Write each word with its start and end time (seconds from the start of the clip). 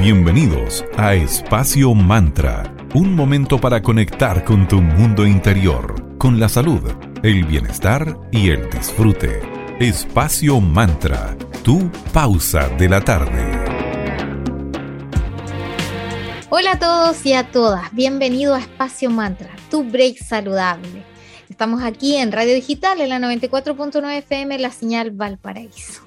Bienvenidos 0.00 0.82
a 0.96 1.14
Espacio 1.14 1.92
Mantra, 1.92 2.74
un 2.94 3.14
momento 3.14 3.60
para 3.60 3.82
conectar 3.82 4.44
con 4.44 4.66
tu 4.66 4.80
mundo 4.80 5.26
interior, 5.26 6.16
con 6.16 6.40
la 6.40 6.48
salud, 6.48 6.80
el 7.22 7.44
bienestar 7.44 8.16
y 8.32 8.48
el 8.48 8.70
disfrute. 8.70 9.42
Espacio 9.78 10.58
Mantra, 10.58 11.36
tu 11.62 11.90
pausa 12.14 12.70
de 12.78 12.88
la 12.88 13.02
tarde. 13.02 13.44
Hola 16.48 16.72
a 16.72 16.78
todos 16.78 17.26
y 17.26 17.34
a 17.34 17.50
todas, 17.50 17.92
bienvenido 17.92 18.54
a 18.54 18.60
Espacio 18.60 19.10
Mantra, 19.10 19.54
tu 19.70 19.84
break 19.84 20.16
saludable. 20.16 21.04
Estamos 21.50 21.82
aquí 21.82 22.16
en 22.16 22.32
Radio 22.32 22.54
Digital 22.54 23.02
en 23.02 23.10
la 23.10 23.18
94.9 23.18 24.16
FM, 24.16 24.58
la 24.60 24.70
señal 24.70 25.10
Valparaíso. 25.10 26.04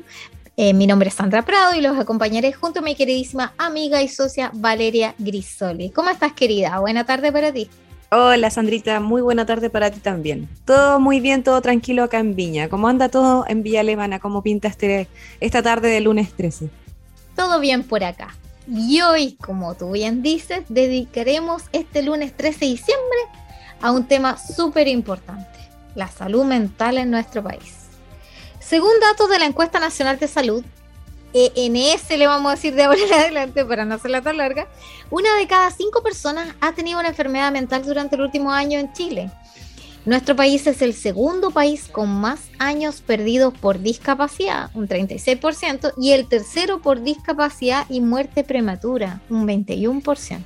Eh, 0.56 0.74
mi 0.76 0.86
nombre 0.86 1.10
es 1.10 1.16
Sandra 1.16 1.42
Prado 1.42 1.74
y 1.74 1.82
los 1.82 1.98
acompañaré 1.98 2.54
junto 2.54 2.80
a 2.80 2.84
mi 2.84 2.94
queridísima 2.94 3.54
amiga 3.58 4.04
y 4.04 4.08
socia 4.08 4.52
Valeria 4.54 5.16
Grisoli. 5.18 5.90
¿Cómo 5.90 6.12
estás, 6.12 6.34
querida? 6.34 6.80
Buena 6.80 7.06
tarde 7.06 7.32
para 7.32 7.52
ti. 7.52 7.70
Hola, 8.12 8.52
Sandrita. 8.52 9.00
Muy 9.00 9.24
buena 9.24 9.48
tarde 9.48 9.72
para 9.72 9.90
ti 9.90 10.00
también. 10.00 10.48
Todo 10.66 11.00
muy 11.00 11.20
bien, 11.20 11.42
todo 11.42 11.60
tranquilo 11.62 12.04
acá 12.04 12.20
en 12.20 12.36
Viña. 12.36 12.70
¿Cómo 12.70 12.88
anda 12.88 13.10
todo 13.10 13.46
en 13.48 13.64
Villa 13.64 13.80
Alemana? 13.80 14.20
¿Cómo 14.20 14.44
pinta 14.44 14.68
este, 14.68 15.08
esta 15.40 15.64
tarde 15.64 15.90
de 15.90 16.02
lunes 16.02 16.32
13? 16.34 16.70
Todo 17.36 17.60
bien 17.60 17.82
por 17.82 18.04
acá. 18.04 18.36
Y 18.68 19.02
hoy, 19.02 19.36
como 19.42 19.74
tú 19.74 19.92
bien 19.92 20.22
dices, 20.22 20.62
dedicaremos 20.70 21.64
este 21.72 22.04
lunes 22.04 22.32
13 22.38 22.60
de 22.60 22.66
diciembre 22.68 23.20
a 23.82 23.92
un 23.92 24.06
tema 24.06 24.38
súper 24.38 24.88
importante, 24.88 25.60
la 25.96 26.08
salud 26.08 26.46
mental 26.46 27.00
en 27.00 27.10
nuestro 27.10 27.42
país. 27.44 27.83
Según 28.74 29.00
datos 29.00 29.30
de 29.30 29.38
la 29.38 29.46
Encuesta 29.46 29.80
Nacional 29.80 30.18
de 30.18 30.28
Salud, 30.28 30.64
ENS 31.32 32.10
le 32.18 32.26
vamos 32.26 32.52
a 32.52 32.56
decir 32.56 32.74
de 32.74 32.82
ahora 32.82 33.02
en 33.06 33.14
adelante 33.14 33.64
para 33.66 33.86
no 33.86 33.94
hacerla 33.94 34.24
tan 34.24 34.38
larga, 34.38 34.68
una 35.12 35.36
de 35.36 35.46
cada 35.46 35.70
cinco 35.70 36.02
personas 36.02 36.56
ha 36.60 36.72
tenido 36.72 37.00
una 37.00 37.10
enfermedad 37.10 37.52
mental 37.52 37.86
durante 37.86 38.16
el 38.16 38.24
último 38.24 38.52
año 38.52 38.80
en 38.80 38.92
Chile. 38.92 39.30
Nuestro 40.06 40.36
país 40.36 40.66
es 40.66 40.82
el 40.82 40.96
segundo 40.96 41.52
país 41.52 41.88
con 41.88 42.10
más 42.10 42.50
años 42.58 43.02
perdidos 43.02 43.54
por 43.54 43.80
discapacidad, 43.80 44.72
un 44.74 44.88
36%, 44.88 45.94
y 46.02 46.14
el 46.14 46.28
tercero 46.28 46.82
por 46.82 47.04
discapacidad 47.04 47.86
y 47.90 48.02
muerte 48.02 48.44
prematura, 48.44 49.22
un 49.30 49.48
21%. 49.48 50.42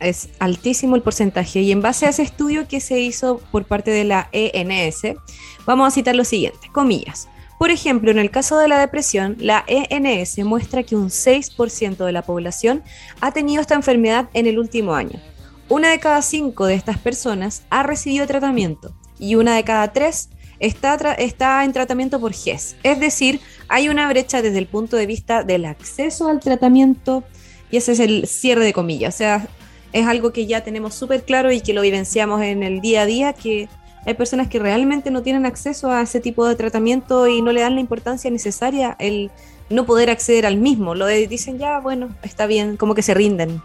Es 0.00 0.30
altísimo 0.38 0.96
el 0.96 1.02
porcentaje 1.02 1.60
y 1.60 1.70
en 1.70 1.82
base 1.82 2.06
a 2.06 2.08
ese 2.08 2.22
estudio 2.22 2.66
que 2.66 2.80
se 2.80 2.98
hizo 2.98 3.42
por 3.52 3.66
parte 3.66 3.90
de 3.90 4.04
la 4.04 4.30
ENS, 4.32 5.18
vamos 5.66 5.88
a 5.88 5.90
citar 5.90 6.16
lo 6.16 6.24
siguiente, 6.24 6.70
comillas. 6.72 7.28
Por 7.58 7.70
ejemplo, 7.70 8.10
en 8.10 8.18
el 8.18 8.30
caso 8.30 8.58
de 8.58 8.68
la 8.68 8.78
depresión, 8.78 9.36
la 9.40 9.64
ENS 9.66 10.38
muestra 10.44 10.84
que 10.84 10.94
un 10.94 11.08
6% 11.08 11.96
de 11.96 12.12
la 12.12 12.22
población 12.22 12.84
ha 13.20 13.32
tenido 13.32 13.60
esta 13.60 13.74
enfermedad 13.74 14.28
en 14.32 14.46
el 14.46 14.58
último 14.58 14.94
año. 14.94 15.20
Una 15.68 15.90
de 15.90 15.98
cada 15.98 16.22
cinco 16.22 16.66
de 16.66 16.74
estas 16.74 16.98
personas 16.98 17.64
ha 17.68 17.82
recibido 17.82 18.26
tratamiento 18.26 18.94
y 19.18 19.34
una 19.34 19.56
de 19.56 19.64
cada 19.64 19.92
tres 19.92 20.30
está, 20.60 20.94
está 21.18 21.64
en 21.64 21.72
tratamiento 21.72 22.20
por 22.20 22.32
GES. 22.32 22.76
Es 22.82 23.00
decir, 23.00 23.40
hay 23.68 23.88
una 23.88 24.08
brecha 24.08 24.40
desde 24.40 24.58
el 24.58 24.66
punto 24.66 24.96
de 24.96 25.06
vista 25.06 25.42
del 25.42 25.64
acceso 25.64 26.28
al 26.28 26.40
tratamiento 26.40 27.24
y 27.70 27.76
ese 27.76 27.92
es 27.92 28.00
el 28.00 28.26
cierre 28.26 28.64
de 28.64 28.72
comillas. 28.72 29.16
O 29.16 29.18
sea, 29.18 29.48
es 29.92 30.06
algo 30.06 30.32
que 30.32 30.46
ya 30.46 30.62
tenemos 30.62 30.94
súper 30.94 31.24
claro 31.24 31.52
y 31.52 31.60
que 31.60 31.74
lo 31.74 31.82
vivenciamos 31.82 32.40
en 32.42 32.62
el 32.62 32.80
día 32.80 33.02
a 33.02 33.06
día, 33.06 33.32
que 33.32 33.68
hay 34.04 34.14
personas 34.14 34.48
que 34.48 34.58
realmente 34.58 35.10
no 35.10 35.22
tienen 35.22 35.46
acceso 35.46 35.90
a 35.90 36.02
ese 36.02 36.20
tipo 36.20 36.46
de 36.46 36.56
tratamiento 36.56 37.26
y 37.26 37.42
no 37.42 37.52
le 37.52 37.60
dan 37.60 37.74
la 37.74 37.80
importancia 37.80 38.30
necesaria 38.30 38.96
el 38.98 39.30
no 39.70 39.84
poder 39.84 40.10
acceder 40.10 40.46
al 40.46 40.56
mismo. 40.56 40.94
Lo 40.94 41.06
dicen 41.06 41.58
ya, 41.58 41.78
bueno, 41.80 42.08
está 42.22 42.46
bien, 42.46 42.76
como 42.76 42.94
que 42.94 43.02
se 43.02 43.14
rinden. 43.14 43.60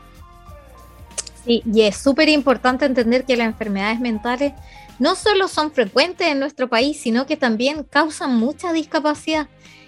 Sí, 1.45 1.61
y 1.71 1.81
es 1.81 1.97
súper 1.97 2.29
importante 2.29 2.85
entender 2.85 3.25
que 3.25 3.37
las 3.37 3.47
enfermedades 3.47 3.99
mentales 3.99 4.53
no 4.99 5.15
solo 5.15 5.47
son 5.47 5.71
frecuentes 5.71 6.27
en 6.27 6.39
nuestro 6.39 6.69
país, 6.69 6.99
sino 6.99 7.25
que 7.25 7.37
también 7.37 7.83
causan 7.83 8.35
mucha 8.35 8.71
discapacidad. 8.73 9.47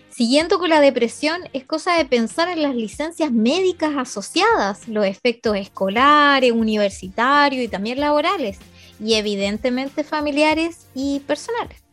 Siguiendo 0.10 0.60
con 0.60 0.70
la 0.70 0.80
depresión, 0.80 1.42
es 1.52 1.66
cosa 1.66 1.98
de 1.98 2.06
pensar 2.06 2.48
en 2.48 2.62
las 2.62 2.74
licencias 2.76 3.32
médicas 3.32 3.92
asociadas, 3.98 4.88
los 4.88 5.06
efectos 5.06 5.58
escolares, 5.58 6.54
universitarios 6.54 7.66
y 7.66 7.68
también 7.68 8.00
laborales 8.00 8.58
y 9.00 9.16
evidentemente 9.16 10.04
familiares 10.04 10.88
y 10.94 11.20
personales. 11.22 11.86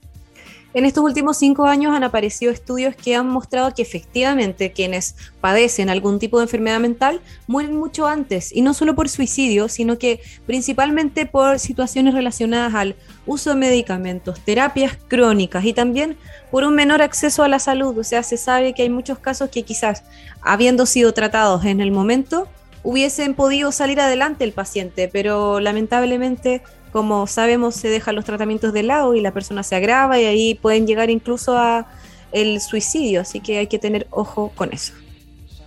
En 0.74 0.86
estos 0.86 1.04
últimos 1.04 1.36
cinco 1.36 1.66
años 1.66 1.94
han 1.94 2.02
aparecido 2.02 2.50
estudios 2.50 2.96
que 2.96 3.14
han 3.14 3.28
mostrado 3.28 3.74
que 3.74 3.82
efectivamente 3.82 4.72
quienes 4.72 5.16
padecen 5.42 5.91
algún 5.91 6.18
tipo 6.18 6.38
de 6.38 6.44
enfermedad 6.44 6.80
mental 6.80 7.20
mueren 7.46 7.76
mucho 7.76 8.06
antes, 8.06 8.50
y 8.50 8.62
no 8.62 8.72
solo 8.72 8.94
por 8.94 9.10
suicidio, 9.10 9.68
sino 9.68 9.98
que 9.98 10.20
principalmente 10.46 11.26
por 11.26 11.58
situaciones 11.58 12.14
relacionadas 12.14 12.74
al 12.74 12.96
uso 13.26 13.50
de 13.50 13.56
medicamentos, 13.56 14.41
terapias 14.41 14.96
crónicas 15.08 15.62
y 15.66 15.74
también 15.74 16.16
por 16.50 16.64
un 16.64 16.74
menor 16.74 17.02
acceso 17.02 17.42
a 17.42 17.48
la 17.48 17.58
salud. 17.58 17.98
O 17.98 18.04
sea, 18.04 18.22
se 18.22 18.38
sabe 18.38 18.72
que 18.72 18.80
hay 18.80 18.88
muchos 18.88 19.18
casos 19.18 19.50
que 19.50 19.64
quizás, 19.64 20.04
habiendo 20.41 20.86
sido 20.86 21.12
tratados 21.12 21.66
en 21.66 21.82
el 21.82 21.91
momento, 21.91 22.48
hubiesen 22.82 23.34
podido 23.34 23.72
salir 23.72 24.00
adelante 24.00 24.42
el 24.44 24.52
paciente, 24.52 25.08
pero 25.12 25.60
lamentablemente 25.60 26.62
como 26.92 27.26
sabemos, 27.26 27.75
se 27.75 27.88
dejan 27.88 28.14
los 28.14 28.25
tratamientos 28.25 28.72
de 28.72 28.82
lado 28.82 29.14
y 29.14 29.20
la 29.20 29.32
persona 29.32 29.62
se 29.62 29.76
agrava 29.76 30.20
y 30.20 30.26
ahí 30.26 30.54
pueden 30.54 30.86
llegar 30.86 31.10
incluso 31.10 31.56
a 31.56 31.86
el 32.32 32.60
suicidio, 32.60 33.22
así 33.22 33.41
que 33.41 33.58
hay 33.58 33.66
que 33.66 33.78
tener 33.78 34.06
ojo 34.10 34.53
con 34.54 34.72
eso. 34.72 34.92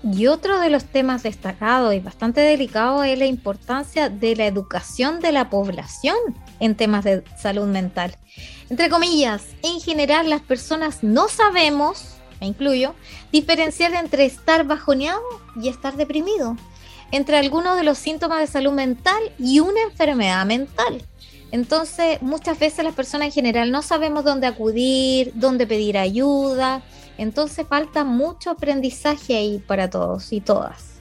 Y 0.03 0.27
otro 0.27 0.59
de 0.59 0.69
los 0.69 0.85
temas 0.85 1.23
destacados 1.23 1.93
y 1.95 1.99
bastante 1.99 2.41
delicados 2.41 3.05
es 3.07 3.17
la 3.17 3.25
importancia 3.25 4.09
de 4.09 4.35
la 4.35 4.45
educación 4.45 5.19
de 5.19 5.31
la 5.31 5.49
población 5.49 6.15
en 6.59 6.75
temas 6.75 7.03
de 7.03 7.23
salud 7.41 7.65
mental. 7.65 8.15
Entre 8.69 8.89
comillas, 8.89 9.43
en 9.63 9.79
general 9.81 10.29
las 10.29 10.41
personas 10.41 11.03
no 11.03 11.27
sabemos, 11.27 12.17
me 12.39 12.47
incluyo, 12.47 12.93
diferenciar 13.31 13.95
entre 13.95 14.25
estar 14.25 14.65
bajoneado 14.65 15.23
y 15.59 15.69
estar 15.69 15.95
deprimido, 15.95 16.55
entre 17.11 17.37
algunos 17.37 17.75
de 17.75 17.83
los 17.83 17.97
síntomas 17.97 18.41
de 18.41 18.47
salud 18.47 18.73
mental 18.73 19.31
y 19.39 19.59
una 19.59 19.81
enfermedad 19.81 20.45
mental. 20.45 21.03
Entonces, 21.55 22.21
muchas 22.21 22.59
veces 22.59 22.83
las 22.83 22.93
personas 22.93 23.27
en 23.27 23.31
general 23.31 23.71
no 23.71 23.81
sabemos 23.81 24.25
dónde 24.25 24.45
acudir, 24.45 25.31
dónde 25.35 25.65
pedir 25.65 25.97
ayuda. 25.97 26.83
Entonces, 27.17 27.65
falta 27.65 28.03
mucho 28.03 28.49
aprendizaje 28.49 29.37
ahí 29.37 29.63
para 29.65 29.89
todos 29.89 30.33
y 30.33 30.41
todas. 30.41 30.95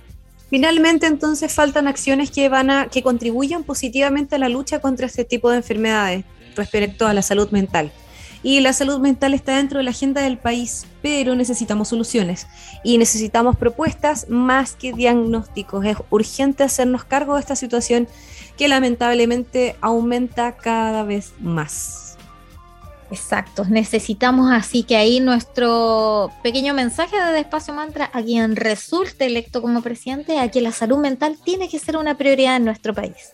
Finalmente, 0.50 1.08
entonces, 1.08 1.52
faltan 1.52 1.88
acciones 1.88 2.30
que 2.30 2.48
van 2.48 2.70
a 2.70 2.86
que 2.86 3.02
contribuyan 3.02 3.64
positivamente 3.64 4.36
a 4.36 4.38
la 4.38 4.48
lucha 4.48 4.78
contra 4.78 5.06
este 5.06 5.24
tipo 5.24 5.50
de 5.50 5.56
enfermedades 5.56 6.24
respecto 6.54 7.08
a 7.08 7.14
la 7.14 7.22
salud 7.22 7.50
mental. 7.50 7.90
Y 8.44 8.60
la 8.60 8.74
salud 8.74 9.00
mental 9.00 9.32
está 9.32 9.56
dentro 9.56 9.78
de 9.78 9.84
la 9.84 9.90
agenda 9.90 10.20
del 10.20 10.36
país, 10.36 10.84
pero 11.00 11.34
necesitamos 11.34 11.88
soluciones 11.88 12.46
y 12.84 12.98
necesitamos 12.98 13.56
propuestas 13.56 14.28
más 14.28 14.74
que 14.74 14.92
diagnósticos. 14.92 15.84
Es 15.86 15.96
urgente 16.10 16.62
hacernos 16.62 17.04
cargo 17.04 17.34
de 17.34 17.40
esta 17.40 17.56
situación 17.56 18.06
que 18.58 18.68
lamentablemente 18.68 19.76
aumenta 19.80 20.56
cada 20.58 21.04
vez 21.04 21.32
más. 21.40 22.18
Exacto, 23.10 23.64
necesitamos 23.64 24.50
así 24.52 24.82
que 24.82 24.96
ahí 24.96 25.20
nuestro 25.20 26.30
pequeño 26.42 26.74
mensaje 26.74 27.18
de 27.18 27.32
Despacio 27.32 27.72
Mantra 27.72 28.10
a 28.12 28.22
quien 28.22 28.56
resulte 28.56 29.26
electo 29.26 29.62
como 29.62 29.80
presidente, 29.80 30.38
a 30.38 30.50
que 30.50 30.60
la 30.60 30.72
salud 30.72 30.98
mental 30.98 31.38
tiene 31.42 31.68
que 31.68 31.78
ser 31.78 31.96
una 31.96 32.16
prioridad 32.18 32.56
en 32.56 32.64
nuestro 32.64 32.92
país. 32.92 33.32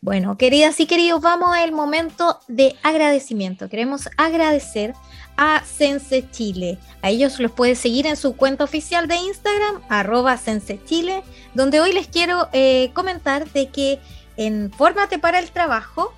Bueno, 0.00 0.36
queridas 0.36 0.80
y 0.80 0.86
queridos, 0.86 1.20
vamos 1.20 1.56
al 1.56 1.72
momento 1.72 2.40
de 2.48 2.76
agradecimiento. 2.82 3.68
Queremos 3.68 4.08
agradecer 4.16 4.94
a 5.36 5.62
Sense 5.64 6.28
Chile. 6.30 6.78
A 7.02 7.10
ellos 7.10 7.40
los 7.40 7.52
puedes 7.52 7.78
seguir 7.78 8.06
en 8.06 8.16
su 8.16 8.36
cuenta 8.36 8.64
oficial 8.64 9.08
de 9.08 9.16
Instagram, 9.16 9.82
arroba 9.88 10.36
Sense 10.36 10.80
Chile, 10.84 11.22
donde 11.54 11.80
hoy 11.80 11.92
les 11.92 12.08
quiero 12.08 12.48
eh, 12.52 12.90
comentar 12.94 13.50
de 13.52 13.68
que 13.68 13.98
en 14.36 14.72
Fórmate 14.72 15.18
para 15.18 15.38
el 15.38 15.50
Trabajo 15.50 16.12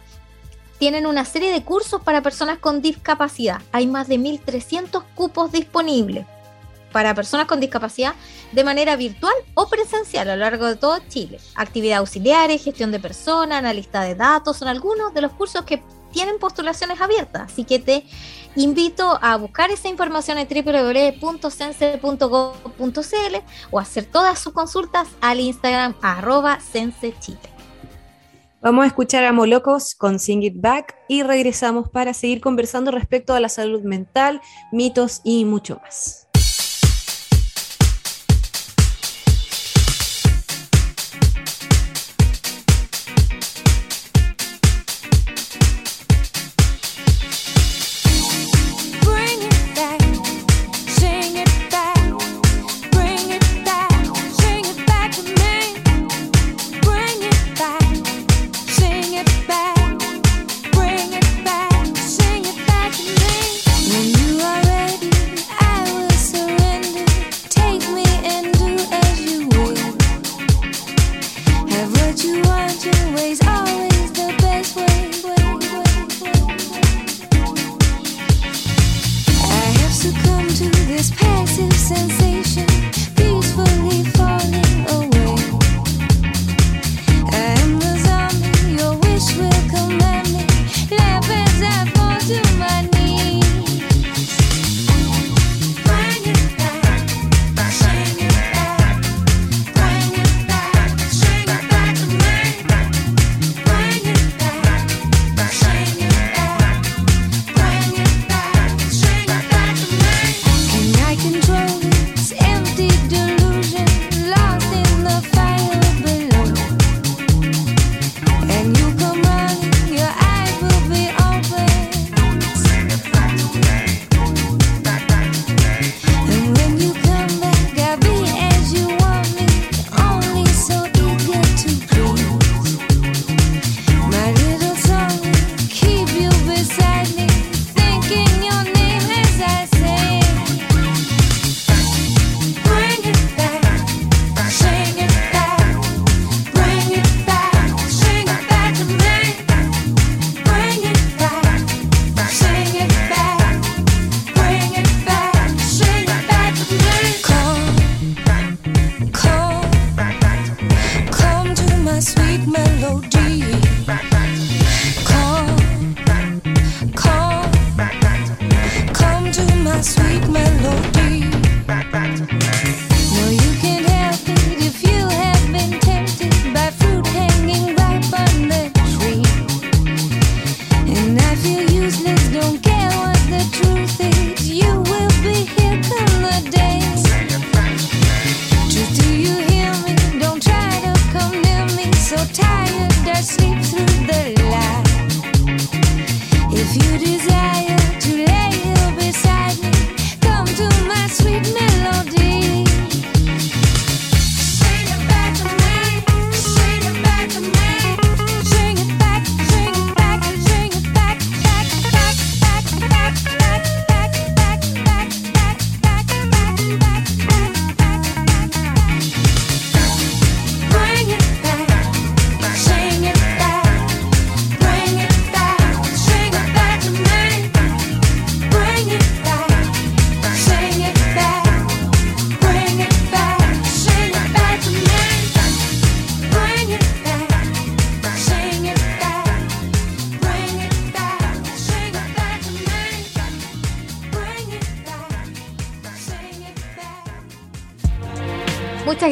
tienen 0.78 1.06
una 1.06 1.24
serie 1.24 1.50
de 1.50 1.62
cursos 1.62 2.02
para 2.02 2.22
personas 2.22 2.58
con 2.58 2.82
discapacidad. 2.82 3.62
Hay 3.72 3.86
más 3.86 4.08
de 4.08 4.16
1.300 4.18 5.02
cupos 5.14 5.52
disponibles 5.52 6.26
para 6.92 7.14
personas 7.14 7.46
con 7.46 7.60
discapacidad 7.60 8.14
de 8.52 8.64
manera 8.64 8.96
virtual 8.96 9.34
o 9.54 9.68
presencial 9.68 10.28
a 10.30 10.36
lo 10.36 10.40
largo 10.40 10.66
de 10.66 10.76
todo 10.76 10.98
Chile. 11.08 11.38
Actividades 11.54 12.00
auxiliares, 12.00 12.62
gestión 12.62 12.92
de 12.92 13.00
personas, 13.00 13.58
analista 13.58 14.02
de 14.02 14.14
datos, 14.14 14.56
son 14.56 14.68
algunos 14.68 15.12
de 15.14 15.20
los 15.20 15.32
cursos 15.32 15.64
que 15.64 15.82
tienen 16.12 16.38
postulaciones 16.38 17.00
abiertas. 17.00 17.52
Así 17.52 17.64
que 17.64 17.78
te 17.78 18.04
invito 18.54 19.18
a 19.20 19.36
buscar 19.36 19.70
esa 19.70 19.88
información 19.88 20.38
en 20.38 20.48
www.sense.gov.cl 20.48 23.36
o 23.70 23.78
hacer 23.78 24.06
todas 24.06 24.38
sus 24.38 24.54
consultas 24.54 25.08
al 25.20 25.40
Instagram 25.40 25.94
arroba 26.00 26.58
sensechile. 26.60 27.56
Vamos 28.62 28.84
a 28.84 28.86
escuchar 28.88 29.24
a 29.24 29.32
Molocos 29.32 29.94
con 29.94 30.18
Sing 30.18 30.42
It 30.42 30.54
Back 30.56 30.96
y 31.06 31.22
regresamos 31.22 31.90
para 31.90 32.14
seguir 32.14 32.40
conversando 32.40 32.90
respecto 32.90 33.34
a 33.34 33.40
la 33.40 33.48
salud 33.48 33.82
mental, 33.82 34.40
mitos 34.72 35.20
y 35.22 35.44
mucho 35.44 35.78
más. 35.84 36.25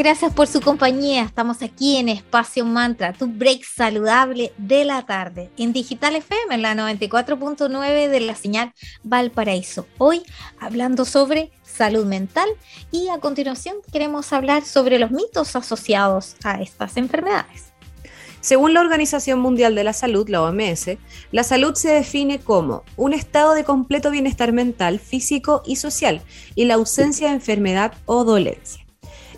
Gracias 0.04 0.34
por 0.34 0.46
su 0.48 0.60
compañía. 0.60 1.22
Estamos 1.22 1.62
aquí 1.62 1.96
en 1.96 2.10
Espacio 2.10 2.66
Mantra, 2.66 3.14
tu 3.14 3.26
break 3.26 3.64
saludable 3.64 4.52
de 4.58 4.84
la 4.84 5.06
tarde, 5.06 5.48
en 5.56 5.72
Digital 5.72 6.14
FM, 6.14 6.56
en 6.56 6.60
la 6.60 6.74
94.9 6.74 8.08
de 8.08 8.20
la 8.20 8.34
señal 8.34 8.74
Valparaíso. 9.02 9.86
Hoy 9.96 10.20
hablando 10.60 11.06
sobre 11.06 11.52
salud 11.62 12.04
mental 12.04 12.50
y 12.90 13.08
a 13.08 13.18
continuación 13.18 13.76
queremos 13.90 14.34
hablar 14.34 14.66
sobre 14.66 14.98
los 14.98 15.10
mitos 15.10 15.56
asociados 15.56 16.36
a 16.44 16.60
estas 16.60 16.98
enfermedades. 16.98 17.72
Según 18.42 18.74
la 18.74 18.82
Organización 18.82 19.40
Mundial 19.40 19.74
de 19.74 19.84
la 19.84 19.94
Salud, 19.94 20.28
la 20.28 20.42
OMS, 20.42 20.98
la 21.32 21.44
salud 21.44 21.74
se 21.76 21.88
define 21.88 22.40
como 22.40 22.84
un 22.98 23.14
estado 23.14 23.54
de 23.54 23.64
completo 23.64 24.10
bienestar 24.10 24.52
mental, 24.52 25.00
físico 25.00 25.62
y 25.64 25.76
social 25.76 26.20
y 26.54 26.66
la 26.66 26.74
ausencia 26.74 27.28
de 27.28 27.36
enfermedad 27.36 27.94
o 28.04 28.24
dolencia. 28.24 28.83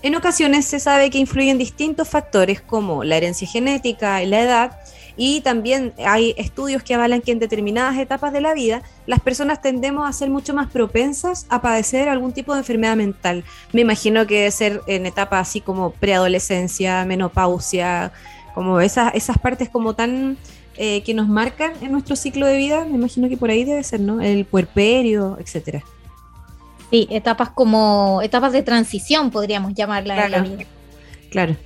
En 0.06 0.14
ocasiones 0.14 0.64
se 0.66 0.78
sabe 0.78 1.10
que 1.10 1.18
influyen 1.18 1.58
distintos 1.58 2.08
factores 2.08 2.60
como 2.60 3.02
la 3.02 3.16
herencia 3.16 3.48
genética 3.48 4.22
y 4.22 4.26
la 4.26 4.40
edad, 4.40 4.78
y 5.16 5.40
también 5.40 5.94
hay 6.06 6.32
estudios 6.38 6.84
que 6.84 6.94
avalan 6.94 7.22
que 7.22 7.32
en 7.32 7.40
determinadas 7.40 7.98
etapas 7.98 8.32
de 8.32 8.40
la 8.40 8.54
vida 8.54 8.82
las 9.06 9.18
personas 9.18 9.60
tendemos 9.60 10.08
a 10.08 10.12
ser 10.12 10.30
mucho 10.30 10.54
más 10.54 10.70
propensas 10.70 11.46
a 11.48 11.60
padecer 11.60 12.08
algún 12.08 12.32
tipo 12.32 12.52
de 12.52 12.60
enfermedad 12.60 12.94
mental. 12.94 13.42
Me 13.72 13.80
imagino 13.80 14.28
que 14.28 14.36
debe 14.36 14.50
ser 14.52 14.80
en 14.86 15.06
etapas 15.06 15.48
así 15.48 15.60
como 15.60 15.90
preadolescencia, 15.90 17.04
menopausia, 17.04 18.12
como 18.54 18.80
esas, 18.80 19.12
esas 19.12 19.38
partes 19.38 19.68
como 19.68 19.94
tan 19.94 20.36
eh, 20.76 21.02
que 21.02 21.14
nos 21.14 21.26
marcan 21.26 21.72
en 21.80 21.90
nuestro 21.90 22.14
ciclo 22.14 22.46
de 22.46 22.56
vida. 22.58 22.84
Me 22.84 22.94
imagino 22.94 23.28
que 23.28 23.36
por 23.36 23.50
ahí 23.50 23.64
debe 23.64 23.82
ser, 23.82 23.98
¿no? 23.98 24.20
El 24.20 24.44
puerperio, 24.44 25.36
etcétera. 25.40 25.82
Sí, 26.90 27.08
etapas 27.10 27.50
como 27.50 28.20
etapas 28.22 28.52
de 28.52 28.62
transición, 28.62 29.30
podríamos 29.30 29.74
llamarla 29.74 30.14
claro, 30.14 30.36
en 30.36 30.42
la 30.42 30.56
vida. 30.56 30.70
Claro. 31.30 31.56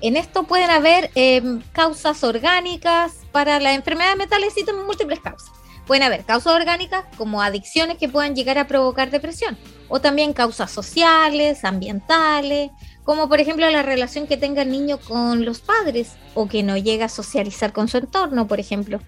En 0.00 0.16
esto 0.16 0.44
pueden 0.44 0.70
haber 0.70 1.10
eh, 1.14 1.60
causas 1.72 2.22
orgánicas 2.22 3.14
para 3.32 3.60
las 3.60 3.74
enfermedades 3.74 4.16
mentales, 4.16 4.48
existen 4.48 4.84
múltiples 4.84 5.20
causas. 5.20 5.50
Pueden 5.86 6.02
haber 6.02 6.24
causas 6.24 6.54
orgánicas 6.54 7.04
como 7.16 7.40
adicciones 7.40 7.96
que 7.96 8.08
puedan 8.08 8.34
llegar 8.34 8.58
a 8.58 8.66
provocar 8.66 9.10
depresión, 9.10 9.56
o 9.88 10.00
también 10.00 10.32
causas 10.32 10.70
sociales, 10.70 11.64
ambientales, 11.64 12.70
como 13.06 13.28
por 13.28 13.40
ejemplo 13.40 13.70
la 13.70 13.84
relación 13.84 14.26
que 14.26 14.36
tenga 14.36 14.62
el 14.62 14.72
niño 14.72 14.98
con 14.98 15.44
los 15.44 15.60
padres 15.60 16.16
o 16.34 16.48
que 16.48 16.64
no 16.64 16.76
llega 16.76 17.04
a 17.04 17.08
socializar 17.08 17.72
con 17.72 17.86
su 17.86 17.98
entorno, 17.98 18.48
por 18.48 18.58
ejemplo. 18.58 19.00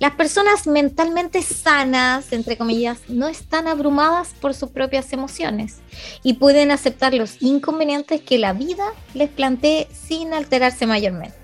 Las 0.00 0.10
personas 0.16 0.66
mentalmente 0.66 1.40
sanas, 1.40 2.32
entre 2.32 2.58
comillas, 2.58 2.98
no 3.06 3.28
están 3.28 3.68
abrumadas 3.68 4.34
por 4.40 4.54
sus 4.54 4.70
propias 4.70 5.12
emociones 5.12 5.76
y 6.24 6.34
pueden 6.34 6.72
aceptar 6.72 7.14
los 7.14 7.40
inconvenientes 7.40 8.20
que 8.20 8.38
la 8.38 8.52
vida 8.52 8.84
les 9.14 9.30
plantee 9.30 9.86
sin 9.92 10.34
alterarse 10.34 10.88
mayormente. 10.88 11.38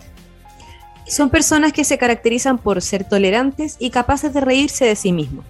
Son 1.06 1.30
personas 1.30 1.72
que 1.72 1.84
se 1.84 1.96
caracterizan 1.96 2.58
por 2.58 2.82
ser 2.82 3.08
tolerantes 3.08 3.76
y 3.78 3.90
capaces 3.90 4.34
de 4.34 4.40
reírse 4.40 4.84
de 4.84 4.96
sí 4.96 5.12
mismos. 5.12 5.44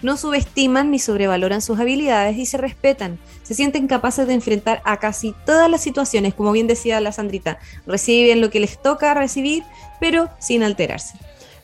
No 0.00 0.16
subestiman 0.16 0.90
ni 0.90 1.00
sobrevaloran 1.00 1.60
sus 1.60 1.78
habilidades 1.78 2.38
y 2.38 2.46
se 2.46 2.56
respetan. 2.56 3.18
Se 3.48 3.54
sienten 3.54 3.86
capaces 3.86 4.26
de 4.26 4.34
enfrentar 4.34 4.82
a 4.84 4.98
casi 4.98 5.34
todas 5.46 5.70
las 5.70 5.80
situaciones, 5.80 6.34
como 6.34 6.52
bien 6.52 6.66
decía 6.66 7.00
la 7.00 7.12
Sandrita. 7.12 7.58
Reciben 7.86 8.42
lo 8.42 8.50
que 8.50 8.60
les 8.60 8.76
toca 8.76 9.14
recibir, 9.14 9.64
pero 10.00 10.28
sin 10.38 10.62
alterarse. 10.62 11.14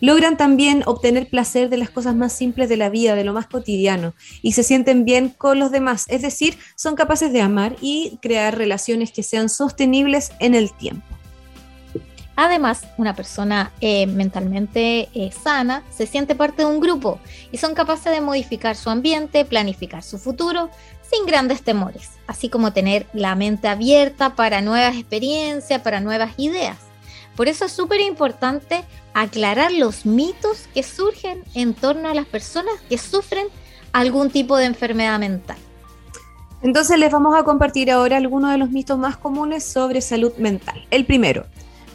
Logran 0.01 0.39
también 0.39 0.83
obtener 0.87 1.29
placer 1.29 1.69
de 1.69 1.77
las 1.77 1.91
cosas 1.91 2.15
más 2.15 2.33
simples 2.33 2.71
de 2.71 2.79
la 2.79 2.89
vida, 2.89 3.15
de 3.15 3.25
lo 3.25 3.35
más 3.35 3.49
cotidiano, 3.49 4.15
y 4.41 4.53
se 4.53 4.63
sienten 4.63 5.05
bien 5.05 5.29
con 5.29 5.59
los 5.59 5.71
demás, 5.71 6.07
es 6.09 6.23
decir, 6.23 6.57
son 6.75 6.95
capaces 6.95 7.35
de 7.35 7.43
amar 7.43 7.77
y 7.83 8.19
crear 8.23 8.57
relaciones 8.57 9.13
que 9.13 9.23
sean 9.23 9.51
sostenibles 9.51 10.33
en 10.41 10.55
el 10.55 10.73
tiempo. 10.73 11.05
Además, 12.37 12.83
una 12.97 13.15
persona 13.15 13.73
eh, 13.81 14.07
mentalmente 14.07 15.09
eh, 15.15 15.31
sana 15.31 15.85
se 15.91 16.07
siente 16.07 16.35
parte 16.35 16.63
de 16.63 16.69
un 16.69 16.81
grupo 16.81 17.21
y 17.53 17.59
son 17.59 17.75
capaces 17.75 18.13
de 18.13 18.21
modificar 18.21 18.75
su 18.75 18.91
ambiente, 18.91 19.45
planificar 19.45 20.03
su 20.03 20.19
futuro 20.19 20.69
sin 21.11 21.27
grandes 21.27 21.63
temores, 21.63 22.11
así 22.27 22.49
como 22.49 22.73
tener 22.73 23.07
la 23.13 23.35
mente 23.35 23.69
abierta 23.69 24.35
para 24.35 24.61
nuevas 24.61 24.97
experiencias, 24.97 25.81
para 25.83 26.01
nuevas 26.01 26.33
ideas. 26.39 26.79
Por 27.37 27.49
eso 27.49 27.65
es 27.65 27.73
súper 27.73 28.01
importante 28.01 28.85
aclarar 29.13 29.73
los 29.73 30.07
mitos 30.07 30.69
que 30.73 30.83
surgen 30.83 31.43
en 31.55 31.75
torno 31.75 32.09
a 32.09 32.15
las 32.15 32.27
personas 32.27 32.75
que 32.89 32.99
sufren 32.99 33.49
algún 33.93 34.31
tipo 34.31 34.57
de 34.57 34.67
enfermedad 34.67 35.19
mental. 35.19 35.57
Entonces 36.63 36.99
les 36.99 37.13
vamos 37.13 37.37
a 37.37 37.45
compartir 37.45 37.91
ahora 37.91 38.17
algunos 38.17 38.51
de 38.51 38.59
los 38.59 38.71
mitos 38.71 38.99
más 38.99 39.17
comunes 39.17 39.65
sobre 39.65 40.01
salud 40.01 40.33
mental. 40.39 40.87
El 40.91 41.05
primero, 41.05 41.45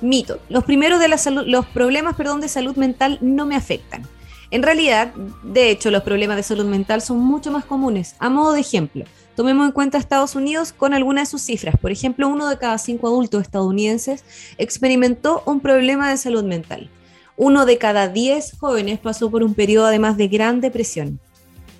mito. 0.02 0.40
Los 0.50 0.64
primeros 0.64 1.00
de 1.00 1.08
la 1.08 1.18
salud, 1.18 1.44
los 1.48 1.66
problemas, 1.66 2.16
perdón, 2.16 2.42
de 2.42 2.50
salud 2.50 2.76
mental 2.76 3.18
no 3.22 3.46
me 3.46 3.56
afectan. 3.56 4.04
En 4.52 4.64
realidad, 4.64 5.14
de 5.44 5.70
hecho, 5.70 5.92
los 5.92 6.04
problemas 6.04 6.38
de 6.38 6.44
salud 6.44 6.66
mental 6.66 7.02
son 7.02 7.20
mucho 7.20 7.52
más 7.52 7.66
comunes. 7.66 8.16
A 8.20 8.30
modo 8.30 8.54
de 8.54 8.62
ejemplo, 8.62 9.06
Tomemos 9.40 9.68
en 9.68 9.72
cuenta 9.72 9.98
Estados 9.98 10.36
Unidos 10.36 10.74
con 10.74 10.94
algunas 10.94 11.30
de 11.30 11.32
sus 11.32 11.44
cifras. 11.44 11.76
Por 11.80 11.92
ejemplo, 11.92 12.28
uno 12.28 12.50
de 12.50 12.58
cada 12.58 12.78
cinco 12.78 13.08
adultos 13.08 13.44
estadounidenses 13.44 14.26
experimentó 14.58 15.44
un 15.46 15.62
problema 15.62 16.10
de 16.10 16.18
salud 16.18 16.44
mental. 16.44 16.90
Uno 17.38 17.66
de 17.66 17.78
cada 17.78 18.10
diez 18.10 18.52
jóvenes 18.60 19.00
pasó 19.00 19.32
por 19.32 19.42
un 19.42 19.54
periodo 19.54 19.86
además 19.86 20.18
de 20.18 20.28
gran 20.28 20.60
depresión. 20.60 21.22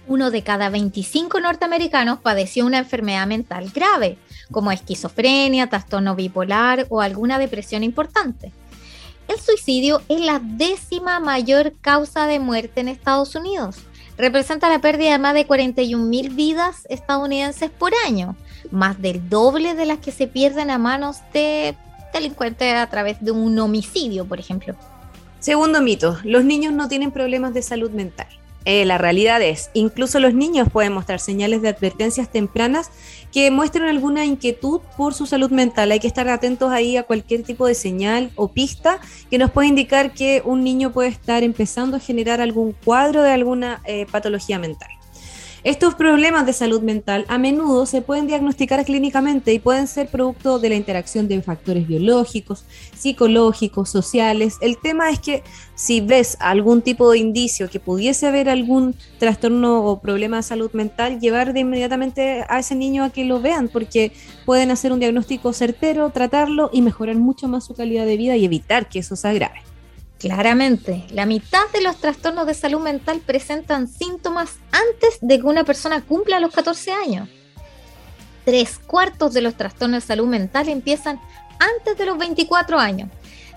Uno 0.08 0.32
de 0.32 0.42
cada 0.42 0.70
25 0.70 1.42
norteamericanos 1.42 2.20
padeció 2.20 2.66
una 2.66 2.78
enfermedad 2.78 3.28
mental 3.28 3.70
grave, 3.76 4.18
como 4.52 4.72
esquizofrenia, 4.72 5.68
trastorno 5.68 6.16
bipolar 6.16 6.86
o 6.88 7.02
alguna 7.02 7.40
depresión 7.40 7.84
importante. 7.84 8.54
El 9.30 9.40
suicidio 9.40 10.02
es 10.10 10.20
la 10.20 10.40
décima 10.40 11.22
mayor 11.22 11.74
causa 11.80 12.28
de 12.28 12.40
muerte 12.40 12.82
en 12.82 12.90
Estados 12.90 13.36
Unidos 13.36 13.78
representa 14.20 14.68
la 14.68 14.80
pérdida 14.80 15.14
de 15.14 15.18
más 15.18 15.34
de 15.34 15.48
41 15.48 16.06
mil 16.06 16.30
vidas 16.30 16.86
estadounidenses 16.90 17.72
por 17.72 17.94
año, 18.06 18.36
más 18.70 19.02
del 19.02 19.30
doble 19.30 19.76
de 19.76 19.86
las 19.86 20.00
que 20.00 20.12
se 20.12 20.28
pierden 20.28 20.70
a 20.70 20.78
manos 20.78 21.20
de 21.34 21.76
delincuentes 22.14 22.76
a 22.76 22.88
través 22.88 23.24
de 23.24 23.32
un 23.32 23.58
homicidio, 23.58 24.26
por 24.26 24.38
ejemplo. 24.38 24.76
Segundo 25.40 25.82
mito, 25.82 26.18
los 26.26 26.44
niños 26.44 26.74
no 26.74 26.90
tienen 26.90 27.12
problemas 27.12 27.54
de 27.54 27.62
salud 27.62 27.92
mental. 27.92 28.28
Eh, 28.66 28.86
la 28.86 28.98
realidad 28.98 29.42
es, 29.42 29.72
incluso 29.74 30.20
los 30.20 30.34
niños 30.34 30.68
pueden 30.72 30.94
mostrar 30.94 31.20
señales 31.20 31.62
de 31.62 31.70
advertencias 31.70 32.30
tempranas 32.30 32.92
que 33.32 33.50
muestran 33.52 33.88
alguna 33.88 34.26
inquietud 34.26 34.82
por 34.98 35.14
su 35.14 35.26
salud 35.26 35.50
mental. 35.50 35.92
Hay 35.92 36.00
que 36.00 36.08
estar 36.08 36.28
atentos 36.28 36.72
ahí 36.72 36.98
a 36.98 37.04
cualquier 37.04 37.44
tipo 37.44 37.66
de 37.68 37.76
señal 37.76 38.32
o 38.36 38.50
pista 38.50 39.00
que 39.30 39.38
nos 39.38 39.52
puede 39.52 39.70
indicar 39.70 40.14
que 40.14 40.42
un 40.44 40.64
niño 40.64 40.92
puede 40.92 41.10
estar 41.10 41.44
empezando 41.44 41.98
a 41.98 42.00
generar 42.00 42.42
algún 42.42 42.74
cuadro 42.74 43.24
de 43.24 43.32
alguna 43.32 43.82
eh, 43.86 44.06
patología 44.12 44.60
mental. 44.60 44.99
Estos 45.66 45.94
problemas 45.94 46.46
de 46.46 46.54
salud 46.54 46.82
mental 46.82 47.26
a 47.28 47.38
menudo 47.38 47.86
se 47.86 48.02
pueden 48.02 48.28
diagnosticar 48.28 48.86
clínicamente 48.86 49.52
y 49.52 49.60
pueden 49.60 49.88
ser 49.88 50.08
producto 50.08 50.58
de 50.58 50.70
la 50.70 50.76
interacción 50.76 51.28
de 51.28 51.42
factores 51.42 51.86
biológicos, 51.86 52.64
psicológicos, 52.96 53.90
sociales. 53.90 54.56
El 54.62 54.78
tema 54.78 55.10
es 55.10 55.20
que 55.20 55.44
si 55.76 56.00
ves 56.00 56.38
algún 56.40 56.82
tipo 56.82 57.12
de 57.12 57.18
indicio 57.18 57.70
que 57.70 57.82
pudiese 57.82 58.26
haber 58.26 58.48
algún 58.48 58.96
trastorno 59.18 59.84
o 59.84 60.00
problema 60.00 60.38
de 60.38 60.44
salud 60.44 60.72
mental, 60.72 61.20
llevar 61.20 61.52
de 61.52 61.60
inmediatamente 61.60 62.46
a 62.48 62.60
ese 62.60 62.76
niño 62.76 63.04
a 63.04 63.10
que 63.10 63.26
lo 63.26 63.42
vean 63.42 63.68
porque 63.68 64.14
pueden 64.46 64.72
hacer 64.72 64.94
un 64.94 65.02
diagnóstico 65.02 65.52
certero, 65.52 66.10
tratarlo 66.12 66.70
y 66.72 66.82
mejorar 66.82 67.18
mucho 67.18 67.50
más 67.50 67.66
su 67.66 67.76
calidad 67.76 68.06
de 68.06 68.16
vida 68.16 68.38
y 68.38 68.46
evitar 68.46 68.88
que 68.88 69.00
eso 69.00 69.18
se 69.18 69.28
agrave. 69.28 69.69
Claramente, 70.20 71.06
la 71.12 71.26
mitad 71.26 71.70
de 71.72 71.80
los 71.80 71.96
trastornos 71.96 72.46
de 72.46 72.54
salud 72.54 72.82
mental 72.82 73.22
presentan 73.26 73.88
síntomas 73.88 74.58
antes 74.72 75.18
de 75.22 75.40
que 75.40 75.46
una 75.46 75.64
persona 75.64 76.02
cumpla 76.02 76.42
los 76.42 76.54
14 76.54 76.92
años. 76.92 77.30
Tres 78.44 78.80
cuartos 78.86 79.34
de 79.34 79.42
los 79.42 79.56
trastornos 79.56 80.04
de 80.04 80.08
salud 80.08 80.28
mental 80.28 80.68
empiezan 80.68 81.22
antes 81.58 81.98
de 81.98 82.06
los 82.06 82.18
24 82.18 82.78
años. 82.78 83.10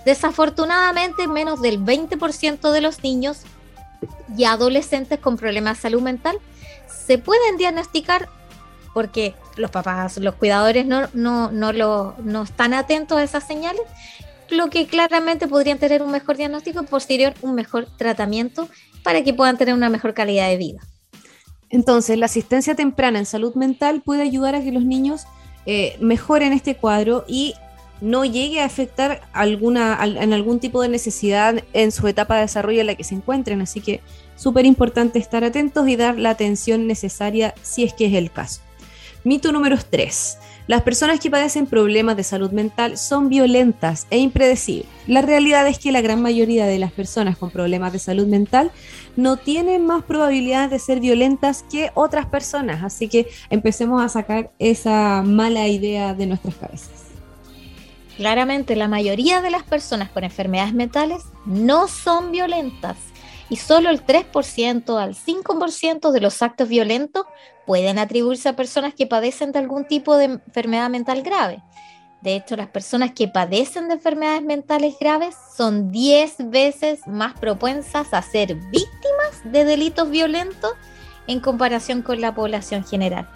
Desafortunadamente, 0.05 1.27
menos 1.27 1.61
del 1.61 1.81
20% 1.85 2.71
de 2.71 2.81
los 2.81 3.03
niños 3.03 3.41
y 4.37 4.45
adolescentes 4.45 5.19
con 5.19 5.37
problemas 5.37 5.79
de 5.79 5.83
salud 5.83 6.03
mental 6.03 6.39
se 6.87 7.19
pueden 7.19 7.57
diagnosticar 7.57 8.29
porque 8.95 9.35
los 9.57 9.71
papás, 9.71 10.19
los 10.19 10.37
cuidadores 10.37 10.87
no, 10.87 11.09
no, 11.13 11.51
no, 11.51 11.73
lo, 11.73 12.15
no 12.23 12.43
están 12.43 12.73
atentos 12.75 13.19
a 13.19 13.23
esas 13.25 13.47
señales 13.47 13.83
lo 14.51 14.71
que 14.71 14.87
claramente 14.87 15.49
podrían 15.49 15.79
tener 15.79 16.03
un 16.03 16.11
mejor 16.11 16.37
diagnóstico 16.37 16.83
posterior 16.85 17.35
un 17.43 17.55
mejor 17.55 17.87
tratamiento 17.97 18.69
para 19.03 19.23
que 19.23 19.35
puedan 19.35 19.57
tener 19.57 19.75
una 19.75 19.89
mejor 19.89 20.15
calidad 20.15 20.49
de 20.49 20.57
vida. 20.57 20.81
Entonces, 21.71 22.19
la 22.19 22.27
asistencia 22.27 22.75
temprana 22.75 23.19
en 23.19 23.27
salud 23.27 23.55
mental 23.55 24.03
puede 24.05 24.23
ayudar 24.23 24.55
a 24.55 24.63
que 24.63 24.73
los 24.73 24.85
niños 24.85 25.27
eh, 25.65 25.97
mejoren 26.01 26.53
este 26.53 26.77
cuadro 26.77 27.25
y 27.27 27.55
no 28.03 28.25
llegue 28.25 28.61
a 28.61 28.65
afectar 28.65 29.23
alguna, 29.33 29.99
en 30.03 30.33
algún 30.33 30.59
tipo 30.59 30.83
de 30.83 30.89
necesidad 30.89 31.63
en 31.73 31.93
su 31.93 32.07
etapa 32.09 32.35
de 32.35 32.43
desarrollo 32.43 32.81
en 32.81 32.89
la 32.89 32.95
que 32.97 33.05
se 33.05 33.15
encuentren. 33.15 33.63
Así 33.63 33.81
que 33.81 34.01
súper 34.37 34.67
importante 34.67 35.19
estar 35.19 35.45
atentos 35.45 35.89
y 35.89 35.97
dar 35.97 36.19
la 36.19 36.31
atención 36.31 36.87
necesaria 36.87 37.55
si 37.63 37.85
es 37.85 37.95
que 37.95 38.07
es 38.07 38.15
el 38.15 38.31
caso. 38.31 38.61
Mito 39.25 39.53
número 39.53 39.79
3. 39.89 40.39
Las 40.69 40.83
personas 40.83 41.19
que 41.19 41.31
padecen 41.31 41.67
problemas 41.67 42.17
de 42.17 42.23
salud 42.23 42.53
mental 42.53 42.97
son 42.97 43.29
violentas 43.29 44.07
e 44.11 44.19
impredecibles. 44.19 44.87
La 45.09 45.21
realidad 45.21 45.67
es 45.67 45.79
que 45.79 45.91
la 45.91 46.01
gran 46.01 46.23
mayoría 46.23 46.67
de 46.67 46.79
las 46.79 46.93
personas 46.93 47.37
con 47.37 47.51
problemas 47.51 47.93
de 47.93 47.99
salud 47.99 48.29
mental 48.29 48.71
no 49.17 49.37
tienen 49.37 49.85
más 49.85 50.05
probabilidades 50.05 50.71
de 50.71 50.79
ser 50.79 51.01
violentas 51.01 51.65
que 51.69 51.91
otras 51.95 52.27
personas, 52.27 52.85
así 52.85 53.09
que 53.09 53.27
empecemos 53.51 54.03
a 54.05 54.09
sacar 54.09 54.53
esa 54.61 55.23
mala 55.27 55.67
idea 55.67 56.15
de 56.15 56.27
nuestras 56.27 56.55
cabezas. 56.55 57.07
Claramente 58.17 58.77
la 58.77 58.87
mayoría 58.87 59.41
de 59.41 59.51
las 59.51 59.65
personas 59.65 60.11
con 60.11 60.23
enfermedades 60.23 60.75
mentales 60.75 61.23
no 61.45 61.89
son 61.89 62.31
violentas 62.31 62.97
y 63.53 63.57
solo 63.57 63.91
el 63.91 64.03
3% 64.03 64.99
al 64.99 65.15
5% 65.15 66.11
de 66.11 66.21
los 66.23 66.41
actos 66.41 66.71
violentos 66.71 67.27
pueden 67.67 67.99
atribuirse 67.99 68.49
a 68.49 68.57
personas 68.57 68.95
que 68.95 69.07
padecen 69.07 69.53
de 69.53 69.59
algún 69.59 69.87
tipo 69.87 70.17
de 70.17 70.25
enfermedad 70.25 70.89
mental 70.89 71.21
grave. 71.21 71.63
De 72.23 72.35
hecho, 72.35 72.57
las 72.57 72.69
personas 72.69 73.13
que 73.13 73.29
padecen 73.29 73.89
de 73.89 73.95
enfermedades 73.97 74.41
mentales 74.43 74.95
graves 74.99 75.35
son 75.55 75.91
10 75.91 76.49
veces 76.49 77.07
más 77.07 77.39
propensas 77.39 78.15
a 78.15 78.23
ser 78.23 78.55
víctimas 78.55 79.43
de 79.45 79.67
delitos 79.67 80.09
violentos 80.09 80.73
en 81.27 81.41
comparación 81.41 82.01
con 82.01 82.23
la 82.23 82.35
población 82.35 82.87
general. 82.87 83.29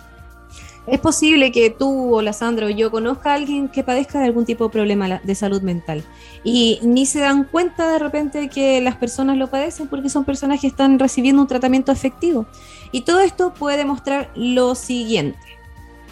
Es 0.87 1.01
posible 1.01 1.51
que 1.51 1.71
tú 1.71 2.15
o 2.15 2.23
la 2.23 2.33
Sandra 2.33 2.67
o 2.67 2.71
yo 2.71 2.93
conozca 2.93 3.33
a 3.33 3.35
alguien 3.35 3.69
que 3.69 3.83
padezca 3.83 4.21
de 4.21 4.27
algún 4.27 4.45
tipo 4.45 4.65
de 4.65 4.71
problema 4.71 5.21
de 5.23 5.35
salud 5.35 5.61
mental 5.63 6.05
y 6.45 6.79
ni 6.83 7.07
se 7.07 7.19
dan 7.19 7.43
cuenta 7.45 7.91
de 7.91 7.99
repente 7.99 8.49
que 8.49 8.81
las 8.81 8.95
personas 8.95 9.37
lo 9.37 9.49
padecen 9.49 9.89
porque 9.89 10.09
son 10.09 10.25
personas 10.25 10.61
que 10.61 10.69
están 10.69 10.99
recibiendo 11.01 11.43
un 11.43 11.49
tratamiento 11.49 11.91
efectivo. 11.91 12.47
Y 12.93 13.01
todo 13.01 13.21
esto 13.21 13.53
puede 13.53 13.79
demostrar 13.79 14.31
lo 14.37 14.77
siguiente. 14.77 15.39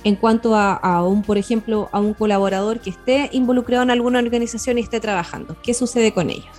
En 0.02 0.16
cuanto 0.16 0.54
a, 0.54 1.06
un, 1.06 1.22
por 1.22 1.38
ejemplo, 1.38 1.88
a 1.92 1.98
un 1.98 2.12
colaborador 2.12 2.80
que 2.80 2.90
esté 2.90 3.30
involucrado 3.32 3.84
en 3.84 3.90
alguna 3.90 4.18
organización 4.18 4.76
y 4.76 4.82
esté 4.82 5.00
trabajando, 5.00 5.56
¿qué 5.62 5.72
sucede 5.72 6.12
con 6.12 6.28
ellos? 6.28 6.54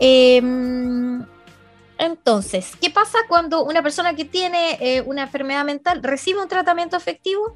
Em, 0.00 1.24
entonces, 2.02 2.72
¿qué 2.80 2.90
pasa 2.90 3.16
cuando 3.28 3.62
una 3.62 3.80
persona 3.80 4.16
que 4.16 4.24
tiene 4.24 4.76
eh, 4.80 5.02
una 5.02 5.22
enfermedad 5.22 5.64
mental 5.64 6.02
recibe 6.02 6.42
un 6.42 6.48
tratamiento 6.48 6.96
efectivo? 6.96 7.54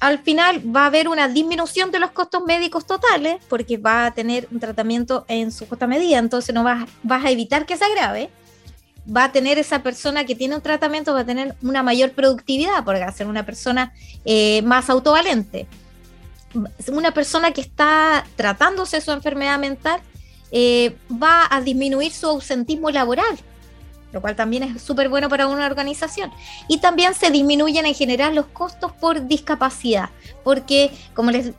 Al 0.00 0.18
final 0.18 0.60
va 0.74 0.82
a 0.82 0.86
haber 0.86 1.06
una 1.06 1.28
disminución 1.28 1.92
de 1.92 2.00
los 2.00 2.10
costos 2.10 2.42
médicos 2.42 2.84
totales 2.84 3.36
porque 3.48 3.76
va 3.76 4.06
a 4.06 4.10
tener 4.10 4.48
un 4.50 4.58
tratamiento 4.58 5.24
en 5.28 5.52
su 5.52 5.68
justa 5.68 5.86
medida, 5.86 6.18
entonces 6.18 6.52
no 6.52 6.64
vas, 6.64 6.90
vas 7.04 7.24
a 7.24 7.30
evitar 7.30 7.64
que 7.64 7.76
se 7.76 7.84
agrave. 7.84 8.28
Va 9.06 9.24
a 9.24 9.32
tener 9.32 9.56
esa 9.56 9.84
persona 9.84 10.24
que 10.24 10.34
tiene 10.34 10.56
un 10.56 10.60
tratamiento, 10.62 11.14
va 11.14 11.20
a 11.20 11.24
tener 11.24 11.54
una 11.62 11.84
mayor 11.84 12.10
productividad 12.10 12.84
porque 12.84 13.02
va 13.02 13.06
a 13.06 13.12
ser 13.12 13.28
una 13.28 13.46
persona 13.46 13.92
eh, 14.24 14.62
más 14.62 14.90
autovalente. 14.90 15.68
Una 16.88 17.12
persona 17.12 17.52
que 17.52 17.60
está 17.60 18.26
tratándose 18.34 19.00
su 19.00 19.12
enfermedad 19.12 19.60
mental 19.60 20.00
eh, 20.56 20.96
va 21.10 21.48
a 21.50 21.60
disminuir 21.60 22.12
su 22.12 22.28
ausentismo 22.28 22.88
laboral, 22.88 23.36
lo 24.12 24.20
cual 24.20 24.36
también 24.36 24.62
es 24.62 24.80
súper 24.80 25.08
bueno 25.08 25.28
para 25.28 25.48
una 25.48 25.66
organización. 25.66 26.30
Y 26.68 26.78
también 26.78 27.12
se 27.12 27.32
disminuyen 27.32 27.86
en 27.86 27.94
general 27.94 28.36
los 28.36 28.46
costos 28.46 28.92
por 28.92 29.26
discapacidad, 29.26 30.10
porque, 30.44 30.92
como 31.12 31.32
les 31.32 31.54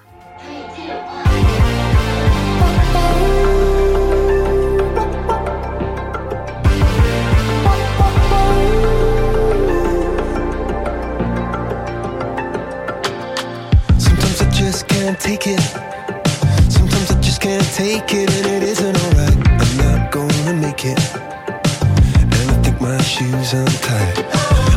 And 17.46 18.46
it 18.46 18.64
isn't 18.64 18.96
alright. 19.04 19.48
I'm 19.48 19.78
not 19.78 20.12
gonna 20.12 20.54
make 20.54 20.86
it. 20.86 21.00
And 21.16 22.34
I 22.34 22.62
think 22.64 22.80
my 22.80 23.02
shoes 23.02 23.54
untied. 23.54 24.26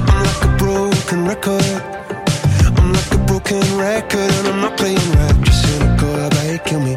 I'm 0.08 0.24
like 0.24 0.44
a 0.44 0.56
broken 0.58 1.26
record. 1.26 1.62
I'm 2.76 2.92
like 2.92 3.12
a 3.14 3.18
broken 3.18 3.62
record 3.78 4.30
and 4.38 4.48
I'm 4.48 4.60
not 4.60 4.76
playing 4.76 5.12
right. 5.12 5.40
Just 5.44 5.62
cynical, 5.62 6.14
I 6.48 6.58
kill 6.64 6.80
me. 6.80 6.96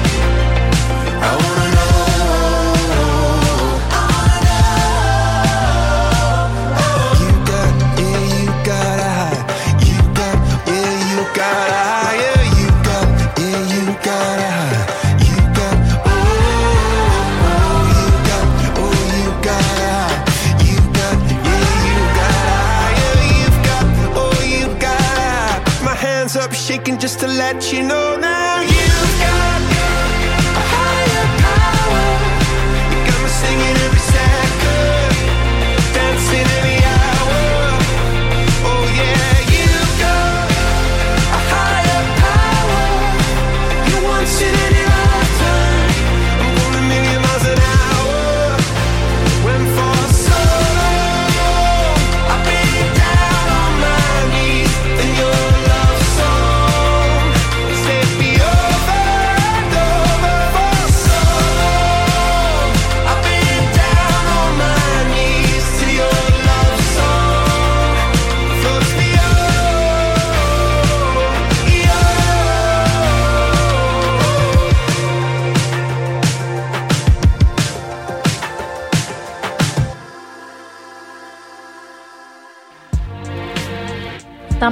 just 27.53 27.71
to 27.71 27.75
let 27.75 27.81
you 27.81 27.87
know 27.87 28.00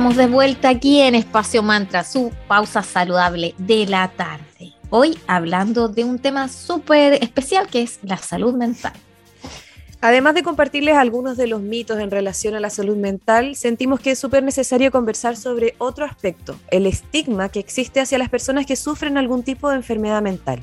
Estamos 0.09 0.27
de 0.27 0.33
vuelta 0.33 0.69
aquí 0.69 1.01
en 1.01 1.13
Espacio 1.13 1.61
Mantra, 1.61 2.03
su 2.03 2.31
pausa 2.47 2.81
saludable 2.81 3.53
de 3.59 3.85
la 3.85 4.07
tarde. 4.07 4.73
Hoy 4.89 5.19
hablando 5.27 5.87
de 5.87 6.03
un 6.03 6.17
tema 6.17 6.47
súper 6.47 7.23
especial 7.23 7.67
que 7.67 7.83
es 7.83 7.99
la 8.01 8.17
salud 8.17 8.55
mental. 8.55 8.93
Además 10.01 10.33
de 10.33 10.41
compartirles 10.41 10.95
algunos 10.95 11.37
de 11.37 11.45
los 11.45 11.61
mitos 11.61 11.99
en 11.99 12.09
relación 12.09 12.55
a 12.55 12.59
la 12.59 12.71
salud 12.71 12.97
mental, 12.97 13.55
sentimos 13.55 13.99
que 13.99 14.09
es 14.09 14.17
súper 14.17 14.41
necesario 14.41 14.91
conversar 14.91 15.37
sobre 15.37 15.75
otro 15.77 16.05
aspecto, 16.05 16.55
el 16.71 16.87
estigma 16.87 17.49
que 17.49 17.59
existe 17.59 17.99
hacia 17.99 18.17
las 18.17 18.29
personas 18.29 18.65
que 18.65 18.75
sufren 18.75 19.15
algún 19.15 19.43
tipo 19.43 19.69
de 19.69 19.75
enfermedad 19.75 20.23
mental. 20.23 20.59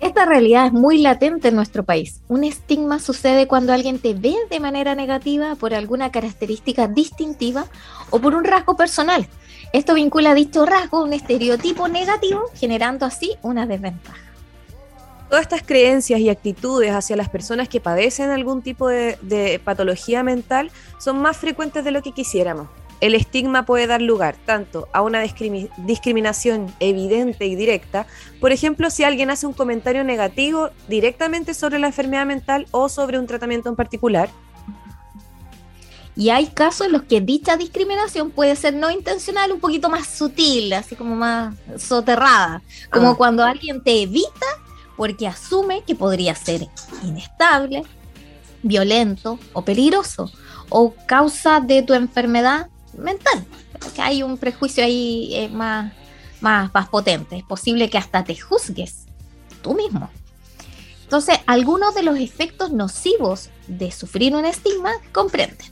Esta 0.00 0.24
realidad 0.24 0.66
es 0.66 0.72
muy 0.72 0.98
latente 0.98 1.48
en 1.48 1.56
nuestro 1.56 1.82
país. 1.82 2.20
Un 2.28 2.44
estigma 2.44 3.00
sucede 3.00 3.48
cuando 3.48 3.72
alguien 3.72 3.98
te 3.98 4.14
ve 4.14 4.34
de 4.48 4.60
manera 4.60 4.94
negativa 4.94 5.56
por 5.56 5.74
alguna 5.74 6.12
característica 6.12 6.86
distintiva 6.86 7.66
o 8.10 8.20
por 8.20 8.36
un 8.36 8.44
rasgo 8.44 8.76
personal. 8.76 9.26
Esto 9.72 9.94
vincula 9.94 10.34
dicho 10.34 10.64
rasgo 10.64 10.98
a 10.98 11.04
un 11.04 11.12
estereotipo 11.12 11.88
negativo, 11.88 12.44
generando 12.54 13.06
así 13.06 13.34
una 13.42 13.66
desventaja. 13.66 14.18
Todas 15.28 15.42
estas 15.42 15.62
creencias 15.62 16.20
y 16.20 16.30
actitudes 16.30 16.92
hacia 16.92 17.16
las 17.16 17.28
personas 17.28 17.68
que 17.68 17.80
padecen 17.80 18.30
algún 18.30 18.62
tipo 18.62 18.88
de, 18.88 19.18
de 19.20 19.60
patología 19.62 20.22
mental 20.22 20.70
son 20.98 21.20
más 21.20 21.36
frecuentes 21.36 21.84
de 21.84 21.90
lo 21.90 22.02
que 22.02 22.12
quisiéramos. 22.12 22.68
El 23.00 23.14
estigma 23.14 23.64
puede 23.64 23.86
dar 23.86 24.02
lugar 24.02 24.36
tanto 24.44 24.88
a 24.92 25.02
una 25.02 25.22
discrimi- 25.24 25.70
discriminación 25.78 26.74
evidente 26.80 27.46
y 27.46 27.54
directa, 27.54 28.06
por 28.40 28.50
ejemplo, 28.50 28.90
si 28.90 29.04
alguien 29.04 29.30
hace 29.30 29.46
un 29.46 29.52
comentario 29.52 30.02
negativo 30.02 30.70
directamente 30.88 31.54
sobre 31.54 31.78
la 31.78 31.86
enfermedad 31.86 32.26
mental 32.26 32.66
o 32.72 32.88
sobre 32.88 33.18
un 33.18 33.26
tratamiento 33.26 33.68
en 33.68 33.76
particular, 33.76 34.28
Y 36.20 36.30
hay 36.30 36.48
casos 36.48 36.88
en 36.88 36.92
los 36.94 37.04
que 37.04 37.20
dicha 37.20 37.56
discriminación 37.56 38.32
puede 38.32 38.56
ser 38.56 38.74
no 38.74 38.90
intencional, 38.90 39.52
un 39.52 39.60
poquito 39.60 39.88
más 39.88 40.08
sutil, 40.08 40.72
así 40.72 40.96
como 40.96 41.14
más 41.14 41.54
soterrada, 41.78 42.60
como 42.90 43.10
Ah. 43.10 43.14
cuando 43.16 43.44
alguien 43.44 43.80
te 43.84 44.02
evita 44.02 44.46
porque 44.96 45.28
asume 45.28 45.84
que 45.86 45.94
podría 45.94 46.34
ser 46.34 46.66
inestable, 47.04 47.84
violento 48.64 49.38
o 49.52 49.62
peligroso, 49.62 50.28
o 50.70 50.92
causa 51.06 51.60
de 51.60 51.82
tu 51.82 51.94
enfermedad 51.94 52.66
mental. 52.98 53.46
Que 53.94 54.02
hay 54.02 54.22
un 54.22 54.38
prejuicio 54.38 54.84
ahí 54.84 55.30
eh, 55.34 55.48
más, 55.48 55.92
más, 56.40 56.72
más 56.72 56.88
potente. 56.88 57.36
Es 57.36 57.44
posible 57.44 57.88
que 57.88 57.98
hasta 57.98 58.24
te 58.24 58.36
juzgues 58.36 59.06
tú 59.62 59.74
mismo. 59.74 60.10
Entonces, 61.02 61.38
algunos 61.46 61.94
de 61.94 62.02
los 62.02 62.18
efectos 62.18 62.70
nocivos 62.70 63.48
de 63.66 63.90
sufrir 63.90 64.36
un 64.36 64.44
estigma 64.44 64.92
comprenden. 65.12 65.68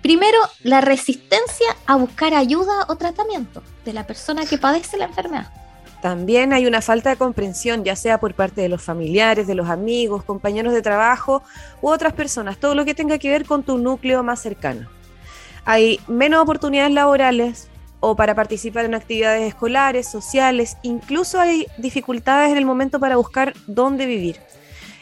Primero, 0.00 0.38
la 0.62 0.80
resistencia 0.80 1.76
a 1.84 1.96
buscar 1.96 2.32
ayuda 2.32 2.86
o 2.88 2.96
tratamiento 2.96 3.62
de 3.84 3.92
la 3.92 4.06
persona 4.06 4.46
que 4.46 4.56
padece 4.56 4.96
la 4.96 5.04
enfermedad. 5.04 5.52
También 6.00 6.54
hay 6.54 6.66
una 6.66 6.80
falta 6.80 7.10
de 7.10 7.16
comprensión, 7.16 7.84
ya 7.84 7.94
sea 7.94 8.18
por 8.18 8.32
parte 8.32 8.62
de 8.62 8.70
los 8.70 8.80
familiares, 8.80 9.46
de 9.46 9.54
los 9.54 9.68
amigos, 9.68 10.24
compañeros 10.24 10.72
de 10.72 10.80
trabajo 10.80 11.42
u 11.82 11.90
otras 11.90 12.14
personas, 12.14 12.56
todo 12.56 12.74
lo 12.74 12.86
que 12.86 12.94
tenga 12.94 13.18
que 13.18 13.28
ver 13.28 13.44
con 13.44 13.62
tu 13.62 13.76
núcleo 13.76 14.22
más 14.22 14.40
cercano. 14.40 14.88
Hay 15.64 16.00
menos 16.08 16.42
oportunidades 16.42 16.92
laborales 16.92 17.68
o 18.00 18.16
para 18.16 18.34
participar 18.34 18.86
en 18.86 18.94
actividades 18.94 19.46
escolares, 19.46 20.08
sociales, 20.08 20.76
incluso 20.82 21.38
hay 21.38 21.66
dificultades 21.76 22.50
en 22.50 22.58
el 22.58 22.64
momento 22.64 22.98
para 22.98 23.16
buscar 23.16 23.52
dónde 23.66 24.06
vivir. 24.06 24.36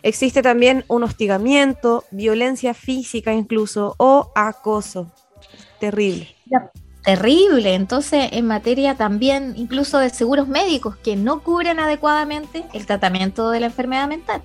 Existe 0.03 0.42
también 0.42 0.85
un 0.88 1.03
hostigamiento, 1.03 2.05
violencia 2.11 2.75
física 2.75 3.33
incluso 3.33 3.94
o 3.99 4.33
acoso. 4.35 5.11
Terrible. 5.81 6.35
Terrible. 7.05 7.75
Entonces, 7.75 8.29
en 8.33 8.47
materia 8.47 8.97
también 8.97 9.55
incluso 9.57 9.99
de 9.99 10.11
seguros 10.11 10.49
médicos 10.49 10.97
que 10.97 11.16
no 11.16 11.42
cubren 11.42 11.81
adecuadamente 11.81 12.64
el 12.73 12.87
tratamiento 12.87 13.51
de 13.51 13.61
la 13.61 13.66
enfermedad 13.66 14.09
mental. 14.09 14.42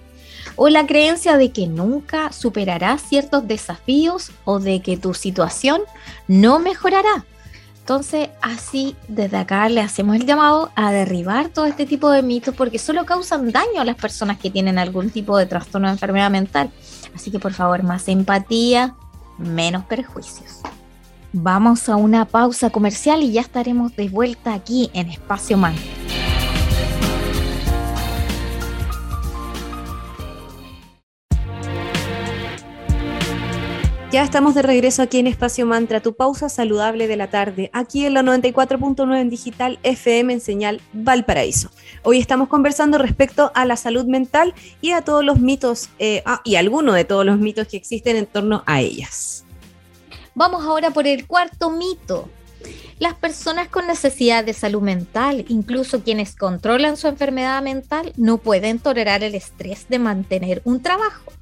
O 0.56 0.70
la 0.70 0.86
creencia 0.86 1.38
de 1.38 1.52
que 1.52 1.68
nunca 1.68 2.32
superarás 2.32 3.02
ciertos 3.02 3.48
desafíos 3.48 4.32
o 4.46 4.60
de 4.60 4.82
que 4.82 4.98
tu 4.98 5.13
situación 5.13 5.82
no 6.28 6.60
mejorará. 6.60 7.26
Entonces, 7.80 8.30
así 8.42 8.96
desde 9.10 9.36
acá 9.36 9.68
le 9.68 9.82
hacemos 9.82 10.16
el 10.16 10.26
llamado 10.26 10.72
a 10.76 10.94
derribar 10.94 11.50
todo 11.50 11.66
este 11.66 11.86
tipo 11.86 12.10
de 12.12 12.22
mitos 12.22 12.56
porque 12.56 12.80
solo 12.80 13.06
causan 13.06 13.52
daño 13.52 13.82
a 13.82 13.84
las 13.84 13.98
personas 13.98 14.38
que 14.38 14.50
tienen 14.50 14.80
algún 14.80 15.10
tipo 15.10 15.38
de 15.38 15.48
trastorno 15.48 15.89
de 15.89 15.94
enfermedad 15.94 16.32
mental. 16.32 16.72
Así 17.13 17.30
que 17.30 17.39
por 17.39 17.52
favor, 17.52 17.84
más 17.84 18.08
empatía, 18.08 18.96
menos 19.38 19.84
perjuicios. 19.84 20.62
Vamos 21.34 21.89
a 21.89 21.98
una 21.98 22.24
pausa 22.24 22.70
comercial 22.70 23.22
y 23.22 23.34
ya 23.34 23.42
estaremos 23.42 23.96
de 23.98 24.08
vuelta 24.08 24.54
aquí 24.54 24.89
en 24.94 25.10
Espacio 25.10 25.58
Man. 25.58 25.76
Ya 34.13 34.21
estamos 34.21 34.54
de 34.54 34.62
regreso 34.62 35.02
aquí 35.02 35.17
en 35.17 35.26
Espacio 35.26 35.65
Mantra, 35.65 35.99
tu 35.99 36.15
pausa 36.15 36.47
saludable 36.47 37.08
de 37.08 37.17
la 37.17 37.32
tarde, 37.32 37.71
aquí 37.73 38.06
en 38.06 38.13
la 38.13 38.21
94.9 38.21 39.19
en 39.19 39.32
digital 39.32 39.80
FM 39.82 40.34
en 40.34 40.39
señal 40.39 40.82
Valparaíso. 40.93 41.71
Hoy 42.04 42.19
estamos 42.19 42.47
conversando 42.47 42.99
respecto 42.99 43.52
a 43.56 43.65
la 43.65 43.76
salud 43.76 44.06
mental 44.06 44.54
y 44.82 44.91
a 44.91 45.02
todos 45.02 45.26
los 45.26 45.39
mitos, 45.39 45.89
eh, 45.97 46.21
ah, 46.28 46.41
y 46.45 46.58
algunos 46.58 46.93
de 46.93 47.06
todos 47.06 47.26
los 47.26 47.39
mitos 47.39 47.67
que 47.67 47.78
existen 47.78 48.15
en 48.15 48.28
torno 48.28 48.62
a 48.67 48.82
ellas. 48.82 49.45
Vamos 50.36 50.63
ahora 50.63 50.91
por 50.91 51.08
el 51.08 51.26
cuarto 51.26 51.71
mito. 51.71 52.30
Las 52.99 53.15
personas 53.15 53.67
con 53.67 53.88
necesidad 53.88 54.45
de 54.45 54.54
salud 54.54 54.84
mental, 54.84 55.43
incluso 55.47 56.04
quienes 56.04 56.36
controlan 56.36 56.97
su 56.97 57.08
enfermedad 57.08 57.63
mental, 57.63 58.13
no 58.15 58.38
pueden 58.38 58.78
tolerar 58.78 59.23
el 59.23 59.34
estrés 59.34 59.89
de 59.89 59.97
mantener 59.97 60.62
un 60.65 60.84
trabajo. 60.84 61.34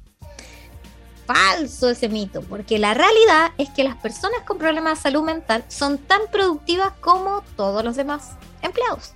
Falso 1.26 1.90
ese 1.90 2.08
mito, 2.08 2.42
porque 2.42 2.78
la 2.78 2.94
realidad 2.94 3.52
es 3.58 3.70
que 3.70 3.84
las 3.84 3.96
personas 3.96 4.40
con 4.44 4.58
problemas 4.58 4.98
de 4.98 5.02
salud 5.02 5.22
mental 5.22 5.64
son 5.68 5.98
tan 5.98 6.20
productivas 6.30 6.92
como 7.00 7.42
todos 7.56 7.84
los 7.84 7.96
demás 7.96 8.30
empleados. 8.62 9.12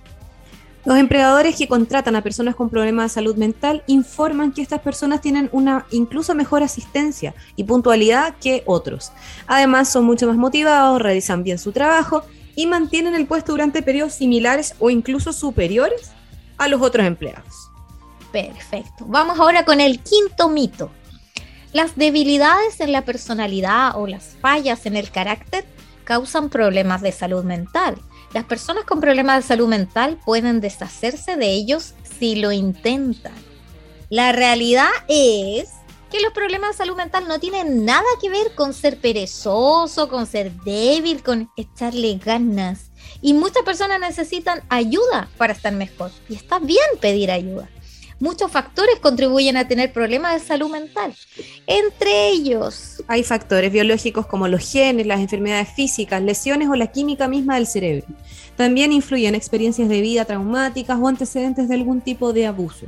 Los 0.87 0.97
empleadores 0.97 1.57
que 1.57 1.67
contratan 1.67 2.15
a 2.15 2.23
personas 2.23 2.55
con 2.55 2.69
problemas 2.69 3.11
de 3.11 3.15
salud 3.15 3.35
mental 3.35 3.83
informan 3.87 4.53
que 4.53 4.61
estas 4.61 4.79
personas 4.79 5.19
tienen 5.19 5.49
una 5.51 5.85
incluso 5.91 6.33
mejor 6.33 6.63
asistencia 6.63 7.33
y 7.57 7.65
puntualidad 7.65 8.35
que 8.35 8.63
otros. 8.65 9.11
Además, 9.47 9.89
son 9.89 10.05
mucho 10.05 10.27
más 10.27 10.37
motivados, 10.37 11.01
realizan 11.01 11.43
bien 11.43 11.59
su 11.59 11.73
trabajo 11.73 12.23
y 12.55 12.67
mantienen 12.67 13.15
el 13.15 13.27
puesto 13.27 13.51
durante 13.51 13.81
periodos 13.81 14.13
similares 14.13 14.75
o 14.79 14.89
incluso 14.89 15.33
superiores 15.33 16.11
a 16.57 16.69
los 16.69 16.81
otros 16.81 17.05
empleados. 17.05 17.69
Perfecto. 18.31 19.05
Vamos 19.07 19.39
ahora 19.39 19.65
con 19.65 19.81
el 19.81 19.99
quinto 19.99 20.47
mito. 20.47 20.89
Las 21.73 21.95
debilidades 21.95 22.79
en 22.79 22.91
la 22.91 23.03
personalidad 23.03 23.97
o 23.97 24.07
las 24.07 24.35
fallas 24.41 24.85
en 24.85 24.95
el 24.95 25.11
carácter 25.11 25.65
causan 26.03 26.49
problemas 26.49 27.01
de 27.01 27.11
salud 27.11 27.43
mental 27.43 27.97
las 28.33 28.43
personas 28.43 28.83
con 28.83 28.99
problemas 28.99 29.41
de 29.43 29.47
salud 29.47 29.67
mental 29.67 30.19
pueden 30.25 30.59
deshacerse 30.59 31.37
de 31.37 31.53
ellos 31.53 31.93
si 32.19 32.35
lo 32.35 32.51
intentan. 32.51 33.33
La 34.09 34.31
realidad 34.31 34.89
es 35.07 35.69
que 36.11 36.21
los 36.21 36.33
problemas 36.33 36.71
de 36.71 36.77
salud 36.77 36.95
mental 36.95 37.27
no 37.27 37.39
tienen 37.39 37.85
nada 37.85 38.05
que 38.21 38.29
ver 38.29 38.53
con 38.55 38.73
ser 38.73 38.99
perezoso, 38.99 40.09
con 40.09 40.25
ser 40.27 40.51
débil, 40.63 41.23
con 41.23 41.49
echarle 41.57 42.17
ganas. 42.23 42.91
Y 43.21 43.33
muchas 43.33 43.63
personas 43.63 43.99
necesitan 43.99 44.61
ayuda 44.69 45.29
para 45.37 45.53
estar 45.53 45.73
mejor. 45.73 46.11
Y 46.29 46.35
está 46.35 46.59
bien 46.59 46.85
pedir 47.01 47.31
ayuda 47.31 47.69
muchos 48.19 48.51
factores 48.51 48.99
contribuyen 48.99 49.57
a 49.57 49.67
tener 49.67 49.93
problemas 49.93 50.33
de 50.33 50.47
salud 50.47 50.69
mental. 50.69 51.13
Entre 51.65 52.29
ellos... 52.29 53.03
Hay 53.07 53.23
factores 53.23 53.71
biológicos 53.71 54.25
como 54.25 54.47
los 54.47 54.69
genes, 54.71 55.05
las 55.05 55.19
enfermedades 55.19 55.69
físicas, 55.69 56.21
lesiones 56.21 56.69
o 56.69 56.75
la 56.75 56.87
química 56.87 57.27
misma 57.27 57.55
del 57.55 57.67
cerebro. 57.67 58.07
También 58.55 58.91
influyen 58.91 59.35
experiencias 59.35 59.89
de 59.89 60.01
vida 60.01 60.25
traumáticas 60.25 60.97
o 60.99 61.07
antecedentes 61.07 61.69
de 61.69 61.75
algún 61.75 62.01
tipo 62.01 62.33
de 62.33 62.47
abuso. 62.47 62.87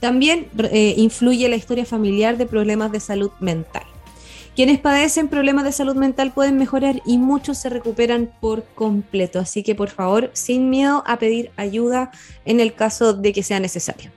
También 0.00 0.48
eh, 0.70 0.94
influye 0.98 1.48
la 1.48 1.56
historia 1.56 1.86
familiar 1.86 2.36
de 2.36 2.46
problemas 2.46 2.92
de 2.92 3.00
salud 3.00 3.30
mental. 3.40 3.84
Quienes 4.54 4.78
padecen 4.78 5.28
problemas 5.28 5.64
de 5.64 5.72
salud 5.72 5.96
mental 5.96 6.32
pueden 6.32 6.56
mejorar 6.56 7.02
y 7.04 7.18
muchos 7.18 7.58
se 7.58 7.68
recuperan 7.68 8.30
por 8.40 8.64
completo. 8.74 9.38
Así 9.38 9.62
que 9.62 9.74
por 9.74 9.90
favor, 9.90 10.30
sin 10.32 10.70
miedo 10.70 11.02
a 11.06 11.18
pedir 11.18 11.50
ayuda 11.56 12.10
en 12.46 12.60
el 12.60 12.74
caso 12.74 13.12
de 13.12 13.34
que 13.34 13.42
sea 13.42 13.60
necesario. 13.60 14.10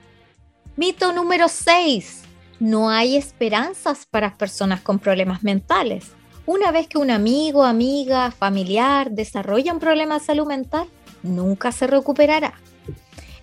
Mito 0.80 1.12
número 1.12 1.48
6. 1.48 2.22
No 2.58 2.88
hay 2.88 3.14
esperanzas 3.14 4.06
para 4.06 4.38
personas 4.38 4.80
con 4.80 4.98
problemas 4.98 5.42
mentales. 5.42 6.12
Una 6.46 6.72
vez 6.72 6.88
que 6.88 6.96
un 6.96 7.10
amigo, 7.10 7.64
amiga, 7.64 8.30
familiar 8.30 9.10
desarrolla 9.10 9.74
un 9.74 9.78
problema 9.78 10.18
de 10.18 10.24
salud 10.24 10.46
mental, 10.46 10.88
nunca 11.22 11.70
se 11.70 11.86
recuperará. 11.86 12.54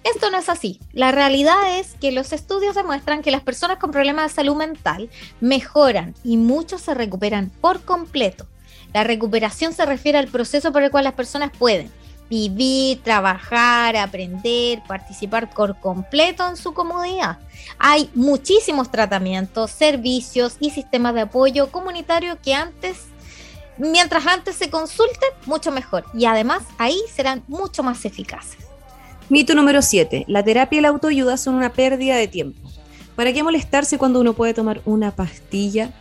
Esto 0.03 0.31
no 0.31 0.39
es 0.39 0.49
así. 0.49 0.79
La 0.93 1.11
realidad 1.11 1.77
es 1.77 1.93
que 2.01 2.11
los 2.11 2.33
estudios 2.33 2.73
demuestran 2.73 3.21
que 3.21 3.29
las 3.29 3.43
personas 3.43 3.77
con 3.77 3.91
problemas 3.91 4.31
de 4.31 4.35
salud 4.35 4.55
mental 4.55 5.07
mejoran 5.39 6.15
y 6.23 6.37
muchos 6.37 6.81
se 6.81 6.95
recuperan 6.95 7.51
por 7.61 7.83
completo. 7.83 8.47
La 8.95 9.03
recuperación 9.03 9.73
se 9.73 9.85
refiere 9.85 10.17
al 10.17 10.27
proceso 10.27 10.71
por 10.71 10.81
el 10.81 10.89
cual 10.89 11.03
las 11.03 11.13
personas 11.13 11.51
pueden 11.55 11.91
vivir, 12.29 13.01
trabajar, 13.03 13.95
aprender, 13.95 14.81
participar 14.87 15.49
por 15.49 15.79
completo 15.79 16.47
en 16.47 16.57
su 16.57 16.73
comodidad. 16.73 17.39
Hay 17.79 18.09
muchísimos 18.13 18.91
tratamientos, 18.91 19.71
servicios 19.71 20.57
y 20.59 20.71
sistemas 20.71 21.13
de 21.13 21.21
apoyo 21.21 21.71
comunitario 21.71 22.37
que 22.41 22.53
antes, 22.53 23.05
mientras 23.77 24.25
antes 24.25 24.55
se 24.55 24.69
consulten, 24.69 25.29
mucho 25.45 25.71
mejor. 25.71 26.05
Y 26.13 26.25
además 26.25 26.63
ahí 26.77 26.99
serán 27.13 27.43
mucho 27.47 27.83
más 27.83 28.03
eficaces. 28.05 28.57
Mito 29.29 29.55
número 29.55 29.81
7. 29.81 30.25
La 30.27 30.43
terapia 30.43 30.79
y 30.79 30.81
la 30.81 30.87
autoayuda 30.89 31.37
son 31.37 31.55
una 31.55 31.73
pérdida 31.73 32.15
de 32.15 32.27
tiempo. 32.27 32.69
¿Para 33.15 33.33
qué 33.33 33.43
molestarse 33.43 33.97
cuando 33.97 34.21
uno 34.21 34.33
puede 34.33 34.53
tomar 34.53 34.81
una 34.85 35.11
pastilla? 35.11 35.91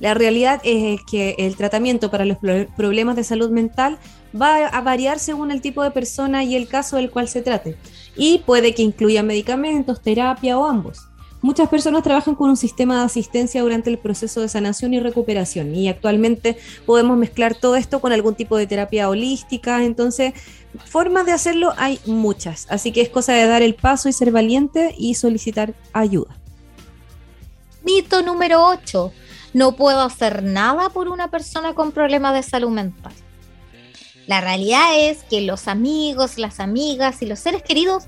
La 0.00 0.14
realidad 0.14 0.60
es 0.64 1.00
que 1.10 1.36
el 1.38 1.56
tratamiento 1.56 2.10
para 2.10 2.24
los 2.24 2.38
problemas 2.76 3.16
de 3.16 3.24
salud 3.24 3.50
mental 3.50 3.98
va 4.40 4.66
a 4.66 4.80
variar 4.80 5.18
según 5.18 5.50
el 5.50 5.60
tipo 5.60 5.82
de 5.82 5.90
persona 5.90 6.44
y 6.44 6.56
el 6.56 6.68
caso 6.68 6.96
del 6.96 7.10
cual 7.10 7.28
se 7.28 7.42
trate. 7.42 7.76
Y 8.16 8.38
puede 8.38 8.74
que 8.74 8.82
incluya 8.82 9.22
medicamentos, 9.22 10.02
terapia 10.02 10.58
o 10.58 10.66
ambos. 10.66 11.08
Muchas 11.44 11.68
personas 11.68 12.02
trabajan 12.02 12.36
con 12.36 12.48
un 12.48 12.56
sistema 12.56 13.00
de 13.00 13.04
asistencia 13.04 13.60
durante 13.60 13.90
el 13.90 13.98
proceso 13.98 14.40
de 14.40 14.48
sanación 14.48 14.94
y 14.94 15.00
recuperación 15.00 15.74
y 15.74 15.88
actualmente 15.88 16.56
podemos 16.86 17.18
mezclar 17.18 17.54
todo 17.54 17.76
esto 17.76 18.00
con 18.00 18.12
algún 18.12 18.34
tipo 18.34 18.56
de 18.56 18.66
terapia 18.66 19.10
holística, 19.10 19.84
entonces 19.84 20.32
formas 20.86 21.26
de 21.26 21.32
hacerlo 21.32 21.74
hay 21.76 22.00
muchas, 22.06 22.66
así 22.70 22.92
que 22.92 23.02
es 23.02 23.10
cosa 23.10 23.34
de 23.34 23.46
dar 23.46 23.60
el 23.60 23.74
paso 23.74 24.08
y 24.08 24.14
ser 24.14 24.30
valiente 24.30 24.94
y 24.96 25.16
solicitar 25.16 25.74
ayuda. 25.92 26.34
Mito 27.84 28.22
número 28.22 28.66
8. 28.66 29.12
No 29.54 29.76
puedo 29.76 30.02
hacer 30.02 30.42
nada 30.42 30.90
por 30.90 31.08
una 31.08 31.28
persona 31.28 31.74
con 31.74 31.92
problemas 31.92 32.34
de 32.34 32.42
salud 32.42 32.70
mental. 32.70 33.12
La 34.26 34.40
realidad 34.40 34.98
es 34.98 35.22
que 35.22 35.40
los 35.42 35.68
amigos, 35.68 36.38
las 36.38 36.60
amigas 36.60 37.22
y 37.22 37.26
los 37.26 37.38
seres 37.38 37.62
queridos 37.62 38.04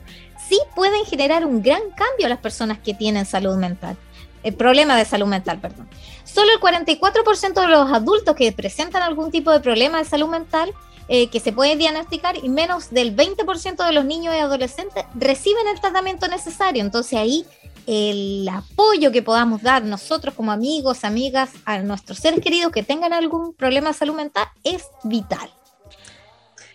sí 0.48 0.59
pueden 0.74 1.04
generar 1.04 1.46
un 1.46 1.62
gran 1.62 1.82
cambio 1.90 2.26
a 2.26 2.28
las 2.28 2.38
personas 2.38 2.78
que 2.78 2.94
tienen 2.94 3.26
salud 3.26 3.56
mental. 3.56 3.96
El 4.42 4.54
problema 4.54 4.96
de 4.96 5.04
salud 5.04 5.26
mental, 5.26 5.61
perdón. 5.61 5.88
Solo 6.24 6.52
el 6.52 6.61
44% 6.61 7.61
de 7.61 7.68
los 7.68 7.92
adultos 7.92 8.35
que 8.35 8.52
presentan 8.52 9.02
algún 9.02 9.30
tipo 9.30 9.50
de 9.50 9.61
problema 9.61 9.98
de 9.98 10.04
salud 10.04 10.28
mental 10.28 10.72
eh, 11.09 11.28
que 11.28 11.38
se 11.38 11.52
puede 11.52 11.76
diagnosticar 11.76 12.37
y 12.42 12.48
menos 12.48 12.90
del 12.90 13.14
20% 13.14 13.87
de 13.87 13.92
los 13.92 14.04
niños 14.04 14.35
y 14.35 14.38
adolescentes 14.38 15.04
reciben 15.14 15.68
el 15.68 15.80
tratamiento 15.80 16.26
necesario. 16.26 16.82
Entonces 16.82 17.18
ahí 17.18 17.46
el 17.87 18.49
apoyo 18.49 19.12
que 19.12 19.22
podamos 19.22 19.62
dar 19.62 19.85
nosotros 19.85 20.35
como 20.35 20.53
amigos, 20.53 21.05
amigas, 21.05 21.51
a 21.64 21.79
nuestros 21.79 22.18
seres 22.18 22.40
queridos 22.40 22.72
que 22.72 22.83
tengan 22.83 23.12
algún 23.12 23.55
problema 23.55 23.88
de 23.88 23.94
salud 23.94 24.16
mental 24.16 24.46
es 24.64 24.85
vital. 25.05 25.51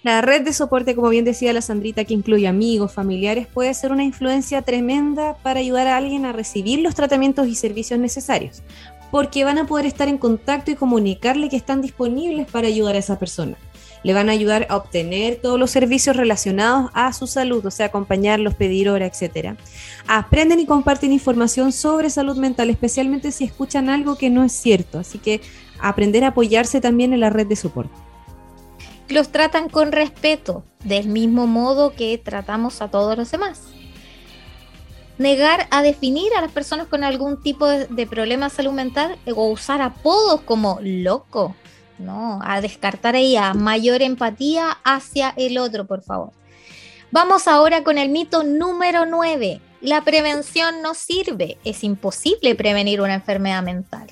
La 0.04 0.22
red 0.22 0.42
de 0.42 0.52
soporte, 0.52 0.96
como 0.96 1.10
bien 1.10 1.26
decía 1.26 1.54
la 1.54 1.62
Sandrita, 1.62 2.06
que 2.06 2.16
incluye 2.16 2.48
amigos, 2.48 2.92
familiares, 2.92 3.46
puede 3.46 3.72
ser 3.76 3.92
una 3.92 4.04
influencia 4.04 4.64
tremenda 4.64 5.36
para 5.44 5.60
ayudar 5.60 5.86
a 5.86 5.98
alguien 5.98 6.26
a 6.26 6.32
recibir 6.32 6.80
los 6.80 6.96
tratamientos 6.96 7.48
y 7.48 7.54
servicios 7.54 8.00
necesarios, 8.00 8.64
porque 9.12 9.44
van 9.44 9.60
a 9.60 9.68
poder 9.68 9.86
estar 9.86 10.08
en 10.08 10.18
contacto 10.18 10.72
y 10.72 10.76
comunicarle 10.76 11.50
que 11.50 11.56
están 11.56 11.84
disponibles 11.84 12.50
para 12.50 12.68
ayudar 12.68 12.96
a 12.96 13.00
esa 13.00 13.20
persona. 13.20 13.58
Le 14.02 14.16
van 14.16 14.30
a 14.30 14.32
ayudar 14.32 14.66
a 14.70 14.78
obtener 14.78 15.36
todos 15.36 15.60
los 15.60 15.70
servicios 15.70 16.16
relacionados 16.16 16.90
a 16.96 17.14
su 17.14 17.28
salud, 17.28 17.64
o 17.64 17.70
sea, 17.70 17.86
acompañarlos, 17.86 18.56
pedir 18.56 18.90
hora, 18.90 19.06
etc. 19.06 19.56
Aprenden 20.08 20.60
y 20.60 20.66
comparten 20.66 21.12
información 21.12 21.72
sobre 21.72 22.10
salud 22.10 22.38
mental, 22.38 22.70
especialmente 22.70 23.32
si 23.32 23.46
escuchan 23.46 23.90
algo 23.90 24.18
que 24.18 24.30
no 24.30 24.44
es 24.44 24.52
cierto. 24.52 25.00
Así 25.00 25.20
que 25.20 25.42
aprender 25.80 26.24
a 26.24 26.30
apoyarse 26.30 26.82
también 26.82 27.14
en 27.14 27.20
la 27.20 27.30
red 27.30 27.48
de 27.48 27.56
soporte 27.56 27.96
los 29.12 29.30
tratan 29.30 29.70
con 29.70 29.92
respeto, 29.92 30.64
del 30.84 31.08
mismo 31.08 31.48
modo 31.48 31.94
que 31.94 32.18
tratamos 32.18 32.82
a 32.82 32.90
todos 32.90 33.18
los 33.18 33.30
demás. 33.32 33.62
Negar 35.18 35.68
a 35.70 35.84
definir 35.84 36.34
a 36.36 36.42
las 36.42 36.52
personas 36.52 36.88
con 36.88 37.04
algún 37.04 37.42
tipo 37.42 37.68
de, 37.68 38.08
problema 38.08 38.48
de 38.48 38.56
salud 38.56 38.72
mental 38.72 39.20
o 39.36 39.48
usar 39.48 39.82
apodos 39.82 40.42
como 40.42 40.80
loco, 40.82 41.56
no, 42.00 42.40
a 42.44 42.62
descartar 42.62 43.16
ahí 43.16 43.36
a 43.36 43.54
mayor 43.54 44.02
empatía 44.02 44.78
hacia 44.84 45.34
el 45.38 45.58
otro, 45.60 45.86
por 45.86 46.02
favor. 46.02 46.32
Vamos 47.12 47.48
ahora 47.48 47.84
con 47.84 47.98
el 47.98 48.10
mito 48.10 48.44
número 48.44 49.06
9. 49.06 49.62
La 49.82 50.04
prevención 50.04 50.84
no 50.84 50.94
sirve, 50.94 51.58
es 51.64 51.84
imposible 51.84 52.54
prevenir 52.54 53.02
una 53.02 53.16
enfermedad 53.16 53.64
mental. 53.64 54.08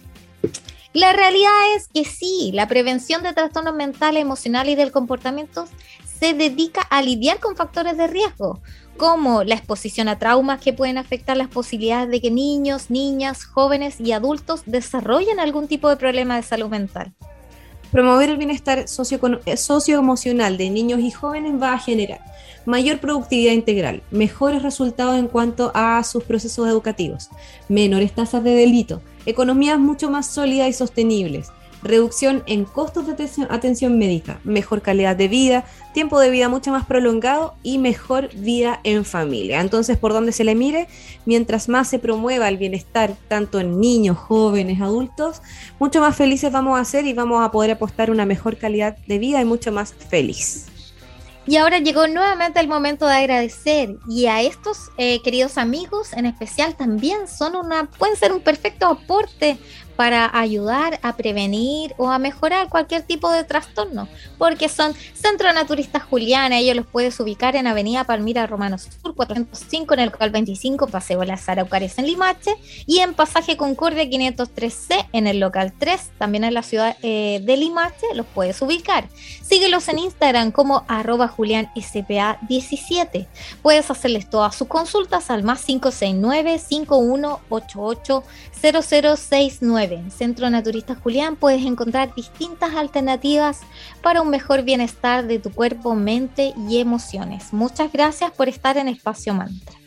La 0.93 1.13
realidad 1.13 1.75
es 1.75 1.87
que 1.87 2.05
sí, 2.05 2.49
la 2.55 2.67
prevención 2.67 3.21
de 3.21 3.33
trastornos 3.33 3.75
mentales, 3.75 4.23
emocionales 4.23 4.73
y 4.73 4.75
del 4.75 4.91
comportamiento 4.91 5.67
se 6.19 6.33
dedica 6.33 6.81
a 6.81 7.03
lidiar 7.03 7.39
con 7.39 7.55
factores 7.55 7.95
de 7.97 8.07
riesgo, 8.07 8.59
como 8.97 9.43
la 9.43 9.53
exposición 9.53 10.09
a 10.09 10.17
traumas 10.17 10.59
que 10.59 10.73
pueden 10.73 10.97
afectar 10.97 11.37
las 11.37 11.49
posibilidades 11.49 12.09
de 12.09 12.19
que 12.19 12.31
niños, 12.31 12.89
niñas, 12.89 13.45
jóvenes 13.45 13.99
y 13.99 14.11
adultos 14.11 14.63
desarrollen 14.65 15.39
algún 15.39 15.67
tipo 15.67 15.87
de 15.87 15.97
problema 15.97 16.35
de 16.35 16.43
salud 16.43 16.69
mental. 16.69 17.13
Promover 17.91 18.29
el 18.29 18.37
bienestar 18.37 18.79
eh, 18.79 19.57
socioemocional 19.57 20.57
de 20.57 20.69
niños 20.69 20.99
y 20.99 21.11
jóvenes 21.11 21.61
va 21.61 21.73
a 21.73 21.79
generar 21.79 22.21
mayor 22.65 22.99
productividad 22.99 23.53
integral, 23.53 24.03
mejores 24.11 24.61
resultados 24.61 25.17
en 25.17 25.27
cuanto 25.27 25.71
a 25.73 26.03
sus 26.03 26.23
procesos 26.23 26.67
educativos, 26.67 27.29
menores 27.67 28.13
tasas 28.13 28.43
de 28.43 28.51
delito, 28.51 29.01
economías 29.25 29.79
mucho 29.79 30.09
más 30.09 30.27
sólidas 30.27 30.69
y 30.69 30.73
sostenibles, 30.73 31.51
reducción 31.81 32.43
en 32.45 32.65
costos 32.65 33.05
de 33.07 33.13
atención, 33.49 33.97
médica, 33.97 34.39
mejor 34.43 34.81
calidad 34.81 35.15
de 35.15 35.27
vida, 35.27 35.65
tiempo 35.93 36.19
de 36.19 36.29
vida 36.29 36.49
mucho 36.49 36.71
más 36.71 36.85
prolongado 36.85 37.55
y 37.63 37.77
mejor 37.77 38.29
vida 38.35 38.79
en 38.83 39.05
familia. 39.05 39.61
Entonces, 39.61 39.97
por 39.97 40.13
donde 40.13 40.31
se 40.31 40.43
le 40.43 40.55
mire, 40.55 40.87
mientras 41.25 41.69
más 41.69 41.89
se 41.89 41.99
promueva 41.99 42.49
el 42.49 42.57
bienestar, 42.57 43.13
tanto 43.27 43.59
en 43.59 43.79
niños, 43.79 44.17
jóvenes, 44.17 44.81
adultos, 44.81 45.41
mucho 45.79 46.01
más 46.01 46.15
felices 46.15 46.51
vamos 46.51 46.79
a 46.79 46.85
ser 46.85 47.05
y 47.05 47.13
vamos 47.13 47.43
a 47.43 47.51
poder 47.51 47.71
apostar 47.71 48.11
una 48.11 48.25
mejor 48.25 48.57
calidad 48.57 48.97
de 49.07 49.19
vida 49.19 49.41
y 49.41 49.45
mucho 49.45 49.71
más 49.71 49.93
feliz. 49.93 50.67
Y 51.49 51.57
ahora 51.57 51.79
llegó 51.79 52.07
nuevamente 52.07 52.59
el 52.59 52.67
momento 52.67 53.07
de 53.07 53.15
agradecer 53.15 53.95
y 54.07 54.27
a 54.27 54.41
estos 54.43 54.91
eh, 54.97 55.19
queridos 55.23 55.57
amigos 55.57 56.13
en 56.13 56.27
especial 56.27 56.75
también 56.75 57.27
son 57.27 57.55
una 57.55 57.89
pueden 57.89 58.15
ser 58.15 58.33
un 58.33 58.41
perfecto 58.41 58.85
aporte 58.85 59.57
para 59.99 60.31
ayudar 60.39 60.97
a 61.03 61.17
prevenir 61.17 61.93
o 61.97 62.09
a 62.09 62.19
mejorar 62.19 62.69
cualquier 62.69 63.01
tipo 63.01 63.29
de 63.33 63.43
trastorno, 63.43 64.07
porque 64.37 64.69
son 64.69 64.95
Centro 65.13 65.51
Naturista 65.51 65.99
Juliana, 65.99 66.57
ellos 66.57 66.77
los 66.77 66.85
puedes 66.85 67.19
ubicar 67.19 67.57
en 67.57 67.67
Avenida 67.67 68.05
Palmira 68.05 68.47
Romano 68.47 68.77
Sur 68.77 69.13
405 69.13 69.95
en 69.95 69.99
el 69.99 70.11
local 70.11 70.29
25 70.29 70.87
Paseo 70.87 71.21
Las 71.25 71.49
Araucarias 71.49 71.97
en 71.97 72.05
Limache 72.05 72.55
y 72.85 72.99
en 72.99 73.13
Pasaje 73.13 73.57
Concordia 73.57 74.05
503C 74.05 75.05
en 75.11 75.27
el 75.27 75.41
local 75.41 75.73
3, 75.77 76.11
también 76.17 76.45
en 76.45 76.53
la 76.53 76.63
ciudad 76.63 76.95
eh, 77.01 77.41
de 77.43 77.57
Limache, 77.57 78.07
los 78.15 78.25
puedes 78.27 78.61
ubicar. 78.61 79.09
Síguelos 79.41 79.89
en 79.89 79.99
Instagram 79.99 80.53
como 80.53 80.85
arroba 80.87 81.27
julianspa17. 81.27 83.27
Puedes 83.61 83.91
hacerles 83.91 84.29
todas 84.29 84.55
sus 84.55 84.69
consultas 84.69 85.29
al 85.29 85.43
más 85.43 85.65
569 85.65 86.57
5188 86.57 88.23
0069 88.61 89.95
en 89.95 90.11
Centro 90.11 90.49
Naturista 90.49 90.95
Julián 90.95 91.35
puedes 91.35 91.65
encontrar 91.65 92.13
distintas 92.13 92.75
alternativas 92.75 93.61
para 94.01 94.21
un 94.21 94.29
mejor 94.29 94.63
bienestar 94.63 95.27
de 95.27 95.39
tu 95.39 95.51
cuerpo, 95.51 95.95
mente 95.95 96.53
y 96.67 96.79
emociones. 96.79 97.53
Muchas 97.53 97.91
gracias 97.91 98.31
por 98.31 98.49
estar 98.49 98.77
en 98.77 98.87
Espacio 98.87 99.33
Mantra. 99.33 99.78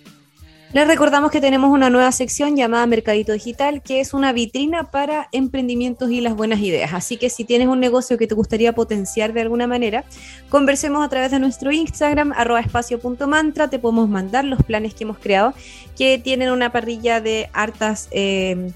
Les 0.72 0.87
recordamos 0.87 1.30
que 1.30 1.42
tenemos 1.42 1.70
una 1.70 1.90
nueva 1.90 2.11
sección 2.12 2.56
llamada 2.56 2.87
Mercadito 2.87 3.35
Digital, 3.35 3.82
que 3.82 4.00
es 4.00 4.14
una 4.14 4.32
vitrina 4.32 4.90
para 4.90 5.28
emprendimientos 5.30 6.11
y 6.11 6.22
las 6.22 6.35
buenas 6.35 6.61
ideas. 6.61 6.94
Así 6.94 7.18
que 7.18 7.28
si 7.28 7.44
tienes 7.44 7.68
un 7.68 7.78
negocio 7.78 8.16
que 8.16 8.26
te 8.26 8.35
gustaría 8.35 8.72
potenciar 8.72 9.35
de 9.35 9.42
alguna 9.42 9.66
manera, 9.66 10.04
conversemos 10.48 11.04
a 11.04 11.11
través 11.11 11.30
de 11.30 11.40
nuestro 11.40 11.72
Instagram, 11.72 12.32
arroba 12.35 12.61
espacio.mantra, 12.61 13.68
te 13.68 13.78
podemos 13.78 14.08
mandar 14.08 14.46
los 14.46 14.62
planes 14.62 14.94
que 14.94 15.04
hemos 15.04 15.18
creado, 15.18 15.52
que 15.94 16.18
tienen 16.18 16.50
una 16.50 16.72
parrilla 16.72 17.20
de 17.20 17.50
hartas... 17.52 18.08
Eh, 18.11 18.72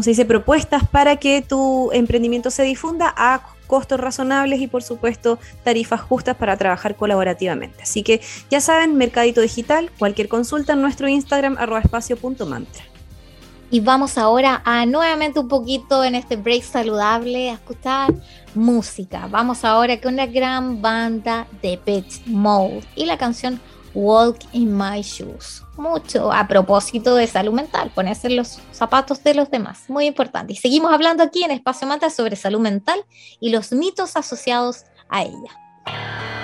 se 0.00 0.10
dice, 0.10 0.24
propuestas 0.24 0.88
para 0.88 1.16
que 1.16 1.42
tu 1.42 1.90
emprendimiento 1.92 2.50
se 2.50 2.62
difunda 2.62 3.12
a 3.14 3.42
costos 3.74 3.98
razonables 3.98 4.60
y 4.60 4.68
por 4.68 4.84
supuesto 4.84 5.40
tarifas 5.64 6.00
justas 6.00 6.36
para 6.36 6.56
trabajar 6.56 6.94
colaborativamente. 6.94 7.82
Así 7.82 8.04
que 8.04 8.20
ya 8.48 8.60
saben, 8.60 8.96
Mercadito 8.96 9.40
Digital, 9.40 9.90
cualquier 9.98 10.28
consulta 10.28 10.74
en 10.74 10.80
nuestro 10.80 11.08
Instagram 11.08 11.56
arroba 11.58 11.80
espacio.mantra. 11.80 12.84
Y 13.72 13.80
vamos 13.80 14.16
ahora 14.16 14.62
a 14.64 14.86
nuevamente 14.86 15.40
un 15.40 15.48
poquito 15.48 16.04
en 16.04 16.14
este 16.14 16.36
break 16.36 16.62
saludable 16.62 17.50
a 17.50 17.54
escuchar 17.54 18.14
música. 18.54 19.26
Vamos 19.28 19.64
ahora 19.64 20.00
con 20.00 20.14
una 20.14 20.26
gran 20.26 20.80
banda 20.80 21.48
de 21.60 21.76
Pitch 21.76 22.24
Mode 22.26 22.84
y 22.94 23.06
la 23.06 23.18
canción 23.18 23.60
Walk 23.94 24.38
in 24.52 24.76
My 24.76 25.00
Shoes. 25.00 25.62
Mucho 25.76 26.32
a 26.32 26.46
propósito 26.46 27.14
de 27.14 27.26
salud 27.26 27.52
mental, 27.52 27.90
ponerse 27.94 28.28
los 28.28 28.58
zapatos 28.72 29.22
de 29.24 29.34
los 29.34 29.50
demás. 29.50 29.84
Muy 29.88 30.06
importante. 30.06 30.52
Y 30.52 30.56
seguimos 30.56 30.92
hablando 30.92 31.22
aquí 31.22 31.44
en 31.44 31.50
Espacio 31.50 31.86
Manta 31.86 32.10
sobre 32.10 32.36
salud 32.36 32.60
mental 32.60 33.04
y 33.40 33.50
los 33.50 33.72
mitos 33.72 34.16
asociados 34.16 34.84
a 35.08 35.22
ella. 35.22 36.43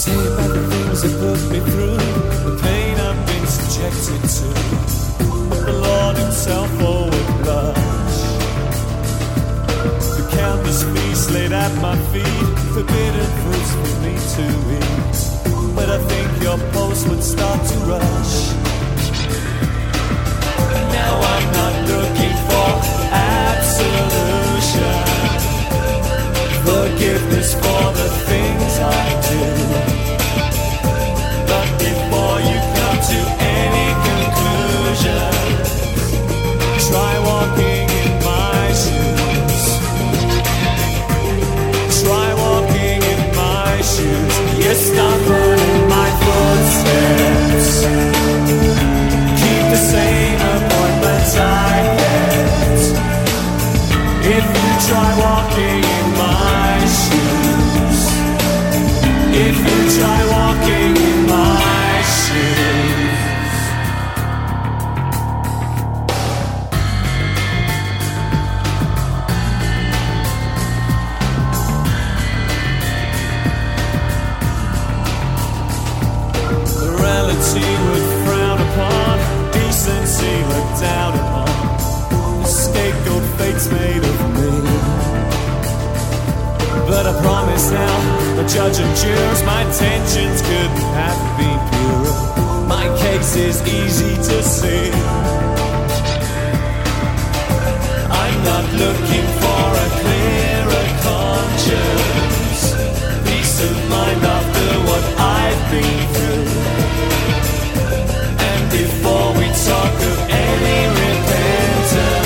Say 0.00 0.16
about 0.16 0.48
the 0.54 0.64
things 0.64 1.02
that 1.02 1.12
put 1.20 1.40
me 1.52 1.60
through, 1.60 2.00
the 2.48 2.56
pain 2.62 2.96
I've 2.96 3.20
been 3.26 3.46
subjected 3.46 4.22
to. 4.36 4.48
But 5.50 5.62
The 5.68 5.76
Lord 5.76 6.16
Himself 6.16 6.70
oh 6.80 7.04
would 7.12 7.30
blush. 7.44 8.20
The 10.16 10.24
countless 10.40 10.84
beasts 10.84 11.30
laid 11.32 11.52
at 11.52 11.74
my 11.82 11.96
feet, 12.12 12.46
forbidden 12.72 13.30
fruits 13.44 13.72
for 13.76 13.92
me 14.00 14.16
to 14.36 14.44
eat. 14.80 15.16
But 15.76 15.90
I 15.90 15.98
think 16.08 16.28
your 16.44 16.56
pulse 16.72 17.04
would 17.06 17.22
start 17.22 17.60
to 17.68 17.76
rush. 17.84 18.56
And 20.76 20.86
now 20.96 21.14
I'm 21.34 21.46
not 21.60 21.74
looking 21.92 22.36
for 22.48 22.68
absolution, 23.52 24.96
forgiveness 26.64 27.52
for 27.52 27.84
the 28.00 28.08
things 28.30 28.78
I 28.80 29.20
did. 29.28 29.59
try 54.90 55.12
walking 55.24 55.84
in 55.98 56.06
my 56.18 56.78
shoes, 56.98 58.00
if 59.46 59.56
you 59.56 60.00
try 60.00 60.26
walking. 60.32 60.49
promise 87.22 87.70
now. 87.70 87.96
The 88.36 88.44
judge 88.46 88.78
and 88.78 88.96
jurors, 88.96 89.42
my 89.44 89.62
intentions 89.62 90.40
couldn't 90.42 90.84
have 91.00 91.20
been 91.38 91.60
purer. 91.70 92.14
My 92.66 92.86
case 92.98 93.36
is 93.36 93.62
easy 93.66 94.14
to 94.28 94.42
see. 94.42 94.92
I'm 98.22 98.38
not 98.50 98.64
looking 98.82 99.26
for 99.42 99.64
a 99.84 99.88
clearer 100.00 100.86
conscience. 101.08 102.62
Peace 103.28 103.56
of 103.68 103.76
mind 103.94 104.22
after 104.36 104.68
what 104.88 105.04
I've 105.38 105.62
been 105.72 106.00
through. 106.14 106.48
And 108.48 108.62
before 108.80 109.28
we 109.38 109.46
talk 109.68 109.94
of 110.10 110.18
any 110.46 110.80
repentance, 111.02 112.18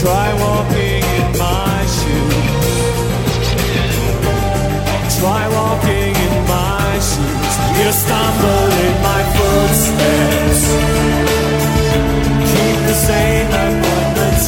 try 0.00 0.28
walking. 0.42 0.81
you 7.82 7.92
stumble 7.92 8.68
in 8.86 8.94
my 9.02 9.22
footsteps. 9.34 10.62
Keep 12.50 12.76
the 12.90 12.96
same 13.08 13.50
and 13.62 13.74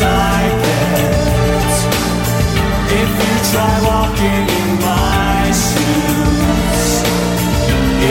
I 0.03 0.41
the. 0.63 1.77
If 3.01 3.11
you 3.23 3.35
try 3.53 3.75
walking 3.91 4.45
in 4.61 4.71
my 4.89 5.43
shoes, 5.65 6.87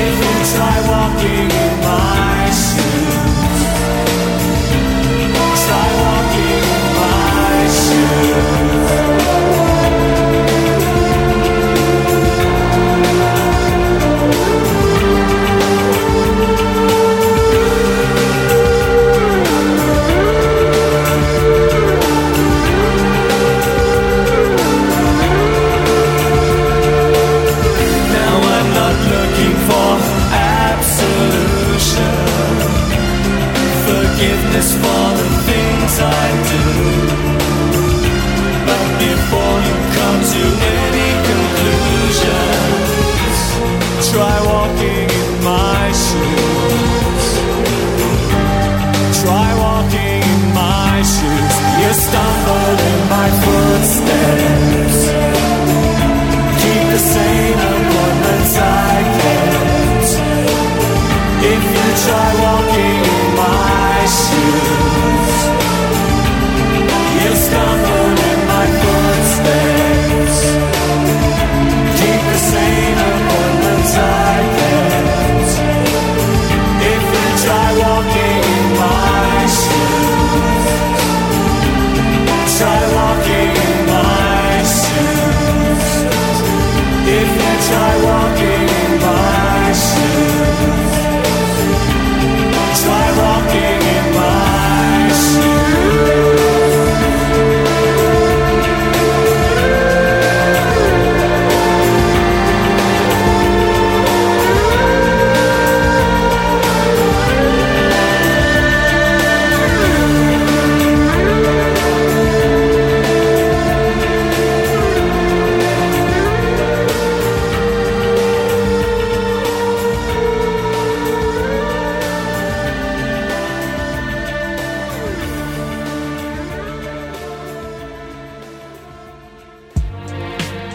if 0.03 0.13
you 0.23 0.36
try 0.53 0.77
walking 0.93 1.49
in 1.65 1.73
my 1.88 2.41
shoes, 2.63 3.62
try 5.65 5.88
walking 6.03 6.63
in 6.75 6.86
my 6.99 7.55
shoes. 7.79 8.62
forgiveness 34.23 34.73
for 34.75 35.05
the 35.19 35.29
things 35.47 35.99
I 35.99 36.25
do. 36.51 36.63
But 38.67 38.86
before 38.99 39.42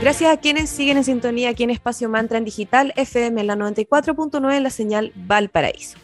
Gracias 0.00 0.32
a 0.32 0.36
quienes 0.36 0.70
siguen 0.70 0.96
en 0.96 1.04
sintonía 1.04 1.50
aquí 1.50 1.64
en 1.64 1.70
Espacio 1.70 2.08
Mantra 2.08 2.38
en 2.38 2.44
Digital 2.44 2.92
FM 2.94 3.40
en 3.40 3.46
la 3.48 3.56
94.9 3.56 4.56
en 4.56 4.62
la 4.62 4.70
señal 4.70 5.12
Valparaíso. 5.16 5.98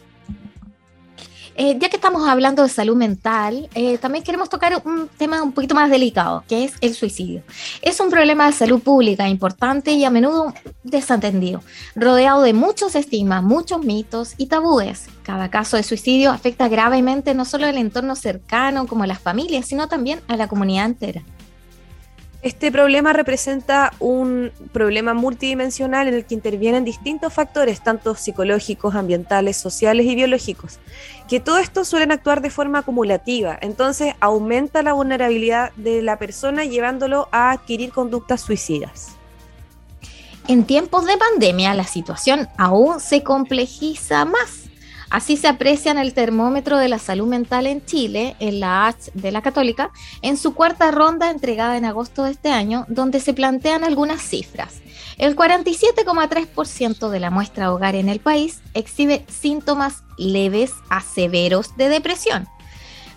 Eh, 1.57 1.77
ya 1.79 1.87
que 1.87 1.95
estamos 1.95 2.27
hablando 2.27 2.63
de 2.63 2.67
salud 2.67 2.97
mental, 2.97 3.69
eh, 3.73 3.97
también 3.97 4.25
queremos 4.25 4.49
tocar 4.49 4.81
un 4.83 5.07
tema 5.17 5.41
un 5.41 5.53
poquito 5.53 5.73
más 5.73 5.89
delicado, 5.89 6.43
que 6.49 6.65
es 6.65 6.73
el 6.81 6.93
suicidio. 6.93 7.43
Es 7.81 8.01
un 8.01 8.09
problema 8.09 8.47
de 8.47 8.51
salud 8.51 8.81
pública 8.81 9.29
importante 9.29 9.93
y 9.93 10.03
a 10.03 10.09
menudo 10.09 10.53
desatendido, 10.83 11.61
rodeado 11.95 12.41
de 12.41 12.51
muchos 12.51 12.95
estigmas, 12.95 13.43
muchos 13.43 13.85
mitos 13.85 14.33
y 14.35 14.47
tabúes. 14.47 15.05
Cada 15.23 15.49
caso 15.49 15.77
de 15.77 15.83
suicidio 15.83 16.31
afecta 16.31 16.67
gravemente 16.67 17.33
no 17.33 17.45
solo 17.45 17.67
al 17.67 17.77
entorno 17.77 18.17
cercano 18.17 18.87
como 18.87 19.05
a 19.05 19.07
las 19.07 19.19
familias, 19.19 19.67
sino 19.67 19.87
también 19.87 20.19
a 20.27 20.35
la 20.35 20.49
comunidad 20.49 20.87
entera. 20.87 21.23
Este 22.45 22.71
problema 22.71 23.11
representa 23.11 23.91
un 23.97 24.51
problema 24.71 25.15
multidimensional 25.15 26.07
en 26.07 26.13
el 26.13 26.25
que 26.25 26.35
intervienen 26.35 26.85
distintos 26.85 27.33
factores, 27.33 27.81
tanto 27.81 28.13
psicológicos, 28.13 28.93
ambientales, 28.93 29.57
sociales 29.57 30.05
y 30.05 30.13
biológicos, 30.13 30.77
que 31.27 31.39
todo 31.39 31.57
esto 31.57 31.83
suelen 31.83 32.11
actuar 32.11 32.41
de 32.41 32.51
forma 32.51 32.77
acumulativa, 32.77 33.57
entonces 33.59 34.13
aumenta 34.19 34.83
la 34.83 34.93
vulnerabilidad 34.93 35.71
de 35.75 36.03
la 36.03 36.19
persona 36.19 36.65
llevándolo 36.65 37.29
a 37.31 37.49
adquirir 37.49 37.91
conductas 37.91 38.41
suicidas. 38.41 39.15
En 40.47 40.65
tiempos 40.65 41.07
de 41.07 41.17
pandemia 41.17 41.73
la 41.73 41.85
situación 41.85 42.47
aún 42.59 42.99
se 42.99 43.23
complejiza 43.23 44.23
más 44.23 44.64
Así 45.15 45.37
se 45.37 45.47
aprecia 45.47 45.91
en 45.91 45.97
el 45.97 46.13
termómetro 46.13 46.77
de 46.77 46.89
la 46.89 46.99
salud 46.99 47.25
mental 47.25 47.67
en 47.67 47.85
Chile, 47.85 48.35
en 48.41 48.59
la 48.59 48.87
H 48.87 49.11
de 49.13 49.31
la 49.31 49.41
Católica, 49.41 49.91
en 50.21 50.35
su 50.35 50.53
cuarta 50.53 50.91
ronda 50.91 51.31
entregada 51.31 51.77
en 51.77 51.85
agosto 51.85 52.25
de 52.25 52.31
este 52.31 52.51
año, 52.51 52.85
donde 52.89 53.21
se 53.21 53.33
plantean 53.33 53.85
algunas 53.85 54.21
cifras. 54.21 54.81
El 55.17 55.37
47,3% 55.37 57.07
de 57.07 57.19
la 57.21 57.29
muestra 57.29 57.71
hogar 57.71 57.95
en 57.95 58.09
el 58.09 58.19
país 58.19 58.61
exhibe 58.73 59.25
síntomas 59.29 60.03
leves 60.17 60.73
a 60.89 60.99
severos 60.99 61.77
de 61.77 61.87
depresión, 61.87 62.49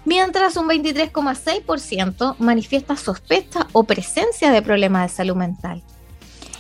mientras 0.05 0.57
un 0.57 0.69
23,6% 0.69 2.37
manifiesta 2.39 2.97
sospecha 2.97 3.67
o 3.73 3.83
presencia 3.83 4.53
de 4.53 4.63
problemas 4.63 5.11
de 5.11 5.17
salud 5.17 5.35
mental. 5.35 5.83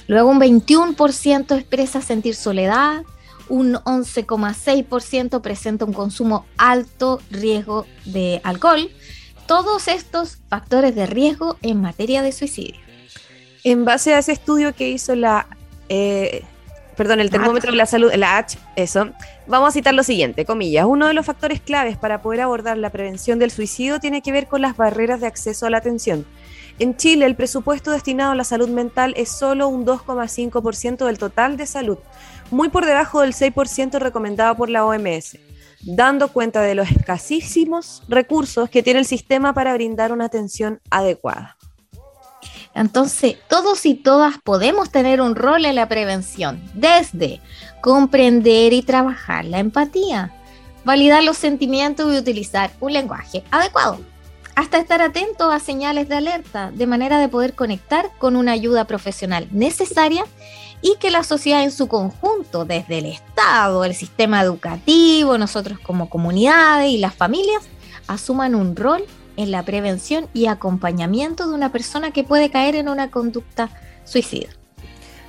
Luego 0.09 0.31
un 0.31 0.41
21% 0.41 1.57
expresa 1.57 2.01
sentir 2.01 2.35
soledad, 2.35 3.05
un 3.49 3.75
11,6% 3.75 5.41
presenta 5.41 5.85
un 5.85 5.93
consumo 5.93 6.47
alto 6.57 7.21
riesgo 7.31 7.87
de 8.05 8.41
alcohol. 8.45 8.91
Todos 9.47 9.89
estos 9.89 10.39
factores 10.49 10.95
de 10.95 11.07
riesgo 11.07 11.57
en 11.63 11.81
materia 11.81 12.23
de 12.23 12.33
suicidio. 12.33 12.81
En 13.65 13.85
base 13.85 14.15
a 14.15 14.19
ese 14.19 14.33
estudio 14.33 14.75
que 14.75 14.89
hizo 14.91 15.15
la, 15.15 15.47
eh, 15.89 16.45
perdón, 16.97 17.21
el 17.21 17.31
termómetro 17.31 17.71
de 17.71 17.77
la 17.77 17.87
salud, 17.87 18.13
la 18.15 18.39
H, 18.39 18.59
eso, 18.77 19.11
vamos 19.47 19.69
a 19.69 19.73
citar 19.73 19.95
lo 19.95 20.03
siguiente, 20.03 20.45
comillas, 20.45 20.85
uno 20.87 21.07
de 21.07 21.15
los 21.15 21.25
factores 21.25 21.61
claves 21.61 21.97
para 21.97 22.23
poder 22.23 22.43
abordar 22.43 22.77
la 22.77 22.91
prevención 22.91 23.39
del 23.39 23.51
suicidio 23.51 24.01
tiene 24.01 24.21
que 24.21 24.33
ver 24.33 24.47
con 24.47 24.63
las 24.63 24.77
barreras 24.77 25.21
de 25.21 25.27
acceso 25.27 25.67
a 25.67 25.71
la 25.71 25.79
atención. 25.79 26.27
En 26.81 26.97
Chile, 26.97 27.27
el 27.27 27.35
presupuesto 27.35 27.91
destinado 27.91 28.33
a 28.33 28.35
la 28.37 28.45
salud 28.45 28.69
mental 28.69 29.13
es 29.17 29.29
solo 29.29 29.69
un 29.69 29.85
2,5% 29.85 31.07
del 31.07 31.19
total 31.19 31.57
de 31.57 31.67
salud, 31.67 31.99
muy 32.51 32.69
por 32.69 32.87
debajo 32.87 33.21
del 33.21 33.35
6% 33.35 33.99
recomendado 33.99 34.55
por 34.57 34.71
la 34.71 34.85
OMS, 34.85 35.39
dando 35.83 36.29
cuenta 36.29 36.61
de 36.63 36.75
los 36.75 36.91
escasísimos 36.91 38.03
recursos 38.09 38.71
que 38.71 38.83
tiene 38.83 39.01
el 39.01 39.07
sistema 39.07 39.53
para 39.53 39.75
brindar 39.75 40.13
una 40.13 40.27
atención 40.27 40.81
adecuada. 40.91 41.57
Entonces, 42.75 43.37
todos 43.49 43.85
y 43.87 43.95
todas 43.95 44.37
podemos 44.39 44.91
tener 44.91 45.21
un 45.21 45.35
rol 45.35 45.65
en 45.65 45.75
la 45.75 45.89
prevención, 45.89 46.63
desde 46.75 47.41
comprender 47.81 48.73
y 48.73 48.83
trabajar 48.83 49.45
la 49.45 49.59
empatía, 49.59 50.33
validar 50.85 51.25
los 51.25 51.37
sentimientos 51.37 52.13
y 52.13 52.19
utilizar 52.19 52.71
un 52.81 52.93
lenguaje 52.93 53.43
adecuado, 53.51 53.99
hasta 54.55 54.79
estar 54.79 55.01
atento 55.01 55.51
a 55.51 55.61
señales 55.61 56.09
de 56.09 56.17
alerta, 56.17 56.71
de 56.73 56.87
manera 56.87 57.19
de 57.19 57.29
poder 57.29 57.55
conectar 57.55 58.11
con 58.19 58.37
una 58.37 58.53
ayuda 58.53 58.87
profesional 58.87 59.49
necesaria 59.53 60.25
y 60.81 60.97
que 61.01 61.11
la 61.11 61.25
sociedad 61.25 61.63
en 61.63 61.71
su 61.71 61.89
conjunto, 61.89 62.65
desde 62.65 62.97
el 62.99 63.07
Estado, 63.07 63.85
el 63.85 63.95
sistema 63.95 64.43
educativo, 64.43 65.37
nosotros 65.39 65.79
como 65.81 66.09
comunidades 66.09 66.91
y 66.91 66.99
las 66.99 67.15
familias, 67.15 67.65
asuman 68.07 68.55
un 68.55 68.77
rol 68.77 69.05
en 69.37 69.51
la 69.51 69.63
prevención 69.63 70.29
y 70.35 70.47
acompañamiento 70.47 71.49
de 71.49 71.55
una 71.55 71.73
persona 71.73 72.11
que 72.11 72.25
puede 72.25 72.51
caer 72.51 72.77
en 72.77 72.89
una 72.89 73.11
conducta 73.11 73.71
suicida. 74.05 74.49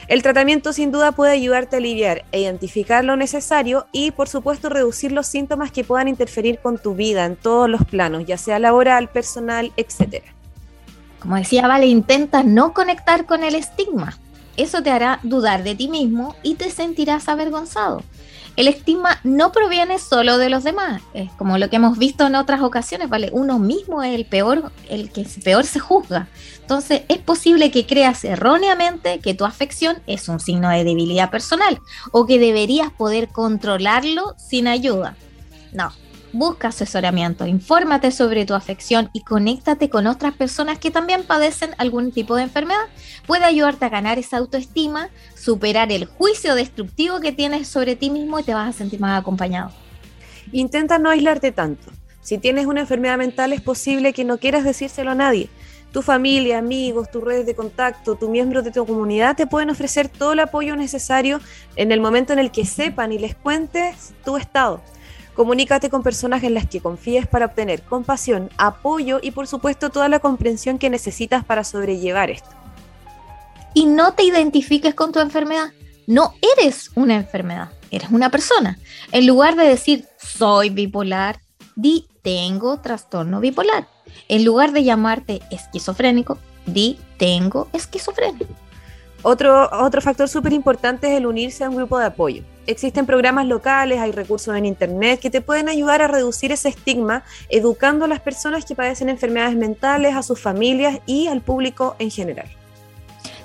El 0.07 0.23
tratamiento 0.23 0.73
sin 0.73 0.91
duda 0.91 1.13
puede 1.13 1.31
ayudarte 1.31 1.77
a 1.77 1.79
aliviar 1.79 2.25
e 2.33 2.41
identificar 2.41 3.05
lo 3.05 3.15
necesario 3.15 3.87
y 3.93 4.11
por 4.11 4.27
supuesto 4.27 4.67
reducir 4.67 5.13
los 5.13 5.25
síntomas 5.25 5.71
que 5.71 5.85
puedan 5.85 6.09
interferir 6.09 6.59
con 6.59 6.77
tu 6.77 6.95
vida 6.95 7.23
en 7.23 7.37
todos 7.37 7.69
los 7.69 7.85
planos, 7.85 8.25
ya 8.25 8.37
sea 8.37 8.59
laboral, 8.59 9.07
personal, 9.07 9.71
etc. 9.77 10.25
Como 11.19 11.37
decía 11.37 11.67
Vale, 11.67 11.85
intenta 11.85 12.43
no 12.43 12.73
conectar 12.73 13.25
con 13.25 13.43
el 13.43 13.55
estigma. 13.55 14.17
Eso 14.57 14.83
te 14.83 14.89
hará 14.89 15.19
dudar 15.23 15.63
de 15.63 15.75
ti 15.75 15.87
mismo 15.87 16.35
y 16.43 16.55
te 16.55 16.69
sentirás 16.71 17.29
avergonzado. 17.29 18.03
El 18.57 18.67
estigma 18.67 19.19
no 19.23 19.51
proviene 19.51 19.97
solo 19.97 20.37
de 20.37 20.49
los 20.49 20.63
demás, 20.63 21.01
es 21.13 21.31
como 21.33 21.57
lo 21.57 21.69
que 21.69 21.77
hemos 21.77 21.97
visto 21.97 22.27
en 22.27 22.35
otras 22.35 22.61
ocasiones, 22.61 23.09
¿vale? 23.09 23.29
Uno 23.31 23.59
mismo 23.59 24.03
es 24.03 24.13
el 24.13 24.25
peor, 24.25 24.71
el 24.89 25.09
que 25.09 25.25
peor 25.43 25.65
se 25.65 25.79
juzga. 25.79 26.27
Entonces, 26.59 27.03
es 27.07 27.17
posible 27.17 27.71
que 27.71 27.85
creas 27.85 28.23
erróneamente 28.23 29.19
que 29.19 29.33
tu 29.33 29.45
afección 29.45 29.97
es 30.05 30.27
un 30.27 30.39
signo 30.39 30.69
de 30.69 30.83
debilidad 30.83 31.29
personal 31.29 31.79
o 32.11 32.25
que 32.25 32.39
deberías 32.39 32.91
poder 32.91 33.29
controlarlo 33.29 34.35
sin 34.37 34.67
ayuda. 34.67 35.15
No, 35.71 35.91
busca 36.33 36.69
asesoramiento, 36.69 37.45
infórmate 37.45 38.11
sobre 38.11 38.45
tu 38.45 38.53
afección 38.53 39.09
y 39.13 39.21
conéctate 39.21 39.89
con 39.89 40.07
otras 40.07 40.33
personas 40.33 40.79
que 40.79 40.91
también 40.91 41.23
padecen 41.23 41.71
algún 41.77 42.11
tipo 42.11 42.35
de 42.35 42.43
enfermedad. 42.43 42.87
Puede 43.27 43.45
ayudarte 43.45 43.85
a 43.85 43.89
ganar 43.89 44.19
esa 44.19 44.37
autoestima, 44.37 45.09
superar 45.35 45.91
el 45.91 46.05
juicio 46.05 46.55
destructivo 46.55 47.19
que 47.19 47.31
tienes 47.31 47.67
sobre 47.67 47.95
ti 47.95 48.09
mismo 48.09 48.39
y 48.39 48.43
te 48.43 48.53
vas 48.53 48.69
a 48.69 48.77
sentir 48.77 48.99
más 48.99 49.19
acompañado. 49.19 49.71
Intenta 50.51 50.99
no 50.99 51.09
aislarte 51.09 51.51
tanto. 51.51 51.91
Si 52.21 52.37
tienes 52.37 52.65
una 52.65 52.81
enfermedad 52.81 53.17
mental 53.17 53.51
es 53.53 53.61
posible 53.61 54.13
que 54.13 54.23
no 54.23 54.37
quieras 54.37 54.63
decírselo 54.63 55.11
a 55.11 55.15
nadie. 55.15 55.49
Tu 55.91 56.01
familia, 56.01 56.57
amigos, 56.57 57.11
tus 57.11 57.21
redes 57.21 57.45
de 57.45 57.53
contacto, 57.53 58.15
tus 58.15 58.29
miembros 58.29 58.63
de 58.63 58.71
tu 58.71 58.85
comunidad 58.85 59.35
te 59.35 59.45
pueden 59.45 59.69
ofrecer 59.69 60.07
todo 60.07 60.33
el 60.33 60.39
apoyo 60.39 60.75
necesario 60.77 61.41
en 61.75 61.91
el 61.91 61.99
momento 61.99 62.31
en 62.31 62.39
el 62.39 62.51
que 62.51 62.65
sepan 62.65 63.11
y 63.11 63.19
les 63.19 63.35
cuentes 63.35 64.13
tu 64.23 64.37
estado. 64.37 64.81
Comunícate 65.35 65.89
con 65.89 66.03
personas 66.03 66.43
en 66.43 66.53
las 66.53 66.67
que 66.67 66.81
confíes 66.81 67.27
para 67.27 67.45
obtener 67.45 67.81
compasión, 67.83 68.49
apoyo 68.57 69.19
y 69.21 69.31
por 69.31 69.47
supuesto 69.47 69.89
toda 69.89 70.09
la 70.09 70.19
comprensión 70.19 70.77
que 70.77 70.89
necesitas 70.89 71.45
para 71.45 71.63
sobrellevar 71.63 72.29
esto. 72.29 72.49
Y 73.73 73.85
no 73.85 74.13
te 74.13 74.23
identifiques 74.23 74.93
con 74.93 75.11
tu 75.11 75.19
enfermedad. 75.19 75.71
No 76.05 76.33
eres 76.57 76.91
una 76.95 77.15
enfermedad, 77.15 77.69
eres 77.89 78.09
una 78.11 78.29
persona. 78.29 78.77
En 79.11 79.25
lugar 79.25 79.55
de 79.55 79.63
decir 79.63 80.05
soy 80.17 80.69
bipolar, 80.69 81.39
di 81.75 82.07
tengo 82.21 82.81
trastorno 82.81 83.39
bipolar. 83.39 83.87
En 84.27 84.43
lugar 84.43 84.73
de 84.73 84.83
llamarte 84.83 85.41
esquizofrénico, 85.51 86.37
di 86.65 86.99
tengo 87.17 87.69
esquizofrenia. 87.71 88.47
Otro, 89.23 89.69
otro 89.71 90.01
factor 90.01 90.27
súper 90.27 90.53
importante 90.53 91.11
es 91.11 91.17
el 91.17 91.27
unirse 91.27 91.63
a 91.63 91.69
un 91.69 91.75
grupo 91.75 91.99
de 91.99 92.05
apoyo. 92.05 92.43
Existen 92.65 93.05
programas 93.05 93.45
locales, 93.45 93.99
hay 93.99 94.11
recursos 94.11 94.55
en 94.55 94.65
Internet 94.65 95.19
que 95.19 95.29
te 95.29 95.41
pueden 95.41 95.69
ayudar 95.69 96.01
a 96.01 96.07
reducir 96.07 96.51
ese 96.51 96.69
estigma, 96.69 97.23
educando 97.49 98.05
a 98.05 98.07
las 98.07 98.19
personas 98.19 98.65
que 98.65 98.75
padecen 98.75 99.09
enfermedades 99.09 99.55
mentales, 99.55 100.15
a 100.15 100.23
sus 100.23 100.39
familias 100.39 100.99
y 101.05 101.27
al 101.27 101.41
público 101.41 101.95
en 101.99 102.09
general. 102.09 102.49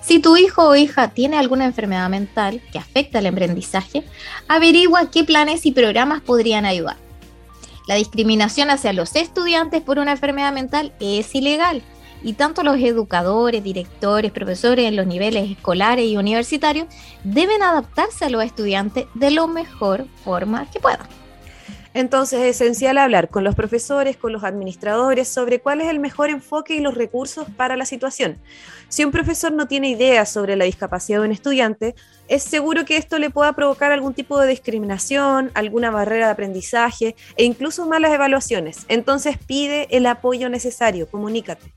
Si 0.00 0.18
tu 0.18 0.36
hijo 0.36 0.68
o 0.68 0.76
hija 0.76 1.08
tiene 1.08 1.36
alguna 1.36 1.66
enfermedad 1.66 2.08
mental 2.08 2.62
que 2.72 2.78
afecta 2.78 3.18
el 3.18 3.26
aprendizaje, 3.26 4.04
averigua 4.48 5.10
qué 5.10 5.24
planes 5.24 5.66
y 5.66 5.72
programas 5.72 6.22
podrían 6.22 6.64
ayudar. 6.64 6.96
La 7.86 7.96
discriminación 7.96 8.70
hacia 8.70 8.92
los 8.92 9.14
estudiantes 9.14 9.82
por 9.82 9.98
una 9.98 10.12
enfermedad 10.12 10.52
mental 10.52 10.92
es 11.00 11.34
ilegal 11.34 11.82
y 12.26 12.32
tanto 12.32 12.64
los 12.64 12.76
educadores, 12.78 13.62
directores, 13.62 14.32
profesores 14.32 14.86
en 14.86 14.96
los 14.96 15.06
niveles 15.06 15.48
escolares 15.48 16.06
y 16.06 16.16
universitarios 16.16 16.88
deben 17.22 17.62
adaptarse 17.62 18.24
a 18.24 18.30
los 18.30 18.42
estudiantes 18.42 19.06
de 19.14 19.30
la 19.30 19.46
mejor 19.46 20.06
forma 20.24 20.68
que 20.68 20.80
puedan. 20.80 21.06
Entonces 21.94 22.40
es 22.40 22.60
esencial 22.60 22.98
hablar 22.98 23.28
con 23.28 23.44
los 23.44 23.54
profesores, 23.54 24.16
con 24.16 24.32
los 24.32 24.42
administradores 24.42 25.28
sobre 25.28 25.60
cuál 25.60 25.80
es 25.80 25.88
el 25.88 26.00
mejor 26.00 26.28
enfoque 26.28 26.74
y 26.74 26.80
los 26.80 26.94
recursos 26.94 27.46
para 27.56 27.76
la 27.76 27.86
situación. 27.86 28.38
Si 28.88 29.04
un 29.04 29.12
profesor 29.12 29.52
no 29.52 29.68
tiene 29.68 29.90
idea 29.90 30.26
sobre 30.26 30.56
la 30.56 30.64
discapacidad 30.64 31.20
de 31.20 31.26
un 31.26 31.32
estudiante, 31.32 31.94
es 32.26 32.42
seguro 32.42 32.84
que 32.84 32.96
esto 32.96 33.20
le 33.20 33.30
pueda 33.30 33.52
provocar 33.52 33.92
algún 33.92 34.14
tipo 34.14 34.38
de 34.40 34.48
discriminación, 34.48 35.52
alguna 35.54 35.92
barrera 35.92 36.26
de 36.26 36.32
aprendizaje 36.32 37.14
e 37.36 37.44
incluso 37.44 37.86
malas 37.86 38.12
evaluaciones. 38.12 38.84
Entonces 38.88 39.38
pide 39.38 39.86
el 39.90 40.06
apoyo 40.06 40.48
necesario, 40.48 41.08
comunícate. 41.08 41.72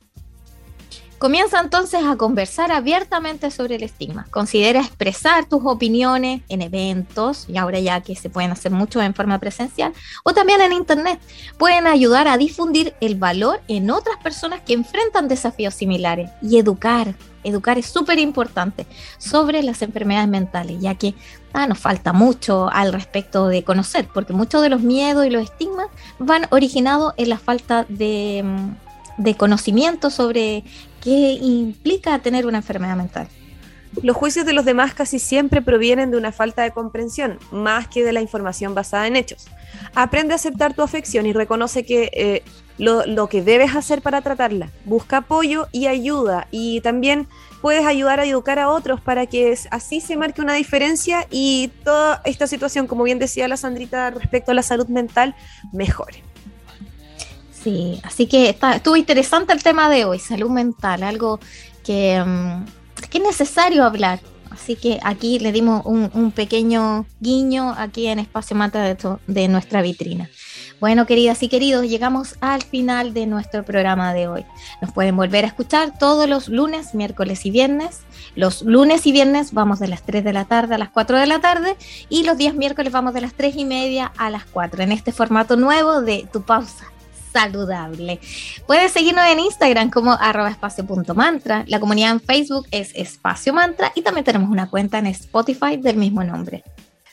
Comienza 1.19 1.59
entonces 1.59 2.01
a 2.05 2.15
conversar 2.15 2.71
abiertamente 2.71 3.51
sobre 3.51 3.75
el 3.75 3.83
estigma. 3.83 4.25
Considera 4.31 4.79
expresar 4.79 5.49
tus 5.49 5.59
opiniones 5.65 6.43
en 6.47 6.61
eventos, 6.61 7.43
y 7.49 7.57
ahora 7.57 7.77
ya 7.81 7.99
que 7.99 8.15
se 8.15 8.29
pueden 8.29 8.51
hacer 8.51 8.71
mucho 8.71 9.01
en 9.01 9.13
forma 9.13 9.37
presencial, 9.37 9.91
o 10.23 10.33
también 10.33 10.61
en 10.61 10.71
Internet. 10.71 11.19
Pueden 11.57 11.87
ayudar 11.87 12.29
a 12.29 12.37
difundir 12.37 12.93
el 13.01 13.15
valor 13.15 13.59
en 13.67 13.91
otras 13.91 14.15
personas 14.23 14.61
que 14.61 14.71
enfrentan 14.71 15.27
desafíos 15.27 15.73
similares 15.73 16.31
y 16.41 16.57
educar. 16.57 17.13
Educar 17.43 17.77
es 17.77 17.87
súper 17.87 18.17
importante 18.17 18.87
sobre 19.17 19.61
las 19.61 19.81
enfermedades 19.81 20.29
mentales, 20.29 20.79
ya 20.79 20.95
que 20.95 21.15
ah, 21.51 21.67
nos 21.67 21.79
falta 21.79 22.13
mucho 22.13 22.69
al 22.71 22.93
respecto 22.93 23.47
de 23.47 23.65
conocer, 23.65 24.07
porque 24.13 24.31
muchos 24.31 24.61
de 24.61 24.69
los 24.69 24.79
miedos 24.79 25.25
y 25.25 25.31
los 25.31 25.43
estigmas 25.43 25.87
van 26.17 26.47
originados 26.49 27.13
en 27.17 27.27
la 27.27 27.39
falta 27.39 27.85
de 27.89 28.41
mm, 28.45 28.89
de 29.19 29.35
conocimiento 29.35 30.09
sobre 30.09 30.63
qué 31.01 31.33
implica 31.33 32.19
tener 32.19 32.45
una 32.45 32.57
enfermedad 32.57 32.95
mental. 32.95 33.27
Los 34.03 34.15
juicios 34.15 34.45
de 34.45 34.53
los 34.53 34.65
demás 34.65 34.93
casi 34.93 35.17
siempre 35.17 35.61
provienen 35.61 36.11
de 36.11 36.17
una 36.17 36.31
falta 36.31 36.61
de 36.61 36.71
comprensión, 36.71 37.39
más 37.51 37.87
que 37.87 38.03
de 38.03 38.13
la 38.13 38.21
información 38.21 38.75
basada 38.75 39.07
en 39.07 39.15
hechos. 39.15 39.47
Aprende 39.95 40.33
a 40.33 40.35
aceptar 40.35 40.75
tu 40.75 40.83
afección 40.83 41.25
y 41.25 41.33
reconoce 41.33 41.83
que 41.83 42.11
eh, 42.13 42.43
lo, 42.77 43.05
lo, 43.07 43.27
que 43.27 43.41
debes 43.41 43.75
hacer 43.75 44.01
para 44.01 44.21
tratarla. 44.21 44.69
Busca 44.85 45.17
apoyo 45.17 45.67
y 45.71 45.87
ayuda 45.87 46.47
y 46.51 46.81
también 46.81 47.27
puedes 47.61 47.85
ayudar 47.85 48.19
a 48.19 48.25
educar 48.25 48.59
a 48.59 48.69
otros 48.69 49.01
para 49.01 49.25
que 49.25 49.57
así 49.71 50.01
se 50.01 50.17
marque 50.17 50.41
una 50.41 50.53
diferencia 50.53 51.25
y 51.29 51.71
toda 51.83 52.21
esta 52.25 52.47
situación, 52.47 52.87
como 52.87 53.03
bien 53.03 53.19
decía 53.19 53.47
la 53.47 53.57
Sandrita 53.57 54.11
respecto 54.11 54.51
a 54.51 54.53
la 54.53 54.63
salud 54.63 54.87
mental, 54.87 55.35
mejore. 55.73 56.28
Sí, 57.61 57.99
así 58.03 58.25
que 58.27 58.57
estuvo 58.73 58.95
interesante 58.95 59.51
el 59.51 59.61
tema 59.61 59.89
de 59.89 60.05
hoy, 60.05 60.19
salud 60.19 60.49
mental, 60.49 61.03
algo 61.03 61.39
que, 61.83 62.23
mm, 62.25 62.65
que 63.09 63.17
es 63.17 63.23
necesario 63.23 63.83
hablar. 63.83 64.19
Así 64.49 64.75
que 64.75 64.99
aquí 65.03 65.39
le 65.39 65.51
dimos 65.51 65.85
un, 65.85 66.31
pequeño 66.31 67.05
guiño 67.19 67.73
aquí 67.77 68.07
en 68.07 68.19
Espacio 68.19 68.55
Mata 68.55 68.81
de, 68.81 68.97
de 69.27 69.47
nuestra 69.47 69.81
vitrina. 69.81 70.29
Bueno, 70.79 71.05
queridas 71.05 71.43
y 71.43 71.49
queridos, 71.49 71.87
llegamos 71.87 72.35
al 72.41 72.63
final 72.63 73.13
de 73.13 73.27
nuestro 73.27 73.63
programa 73.63 74.13
de 74.13 74.27
hoy. 74.27 74.45
Nos 74.81 74.91
pueden 74.91 75.15
volver 75.15 75.45
a 75.45 75.49
escuchar 75.49 75.97
todos 75.97 76.27
los 76.27 76.49
lunes, 76.49 76.95
miércoles 76.95 77.45
y 77.45 77.51
viernes. 77.51 78.01
Los 78.35 78.63
lunes 78.63 79.05
y 79.05 79.11
viernes 79.11 79.53
vamos 79.53 79.79
de 79.79 79.87
las 79.87 80.03
3 80.03 80.23
de 80.23 80.33
la 80.33 80.45
tarde 80.45 80.75
a 80.75 80.77
las 80.77 80.89
4 80.89 81.17
de 81.17 81.27
la 81.27 81.39
tarde 81.39 81.77
y 82.09 82.23
los 82.23 82.37
días 82.37 82.55
miércoles 82.55 82.91
vamos 82.91 83.13
de 83.13 83.21
las 83.21 83.33
3 83.33 83.55
y 83.55 83.65
media 83.65 84.11
a 84.17 84.29
las 84.29 84.45
4 84.45 84.83
en 84.83 84.91
este 84.91 85.11
formato 85.11 85.57
nuevo 85.57 86.01
de 86.01 86.27
Tu 86.31 86.41
Pausa 86.41 86.85
saludable. 87.31 88.19
Puedes 88.67 88.91
seguirnos 88.91 89.25
en 89.27 89.39
Instagram 89.39 89.89
como 89.89 90.13
arroba 90.13 90.49
espacio.mantra. 90.49 91.63
La 91.67 91.79
comunidad 91.79 92.11
en 92.11 92.21
Facebook 92.21 92.67
es 92.71 92.91
Espacio 92.95 93.53
Mantra 93.53 93.91
y 93.95 94.01
también 94.01 94.25
tenemos 94.25 94.49
una 94.49 94.69
cuenta 94.69 94.99
en 94.99 95.07
Spotify 95.07 95.77
del 95.77 95.97
mismo 95.97 96.23
nombre. 96.23 96.63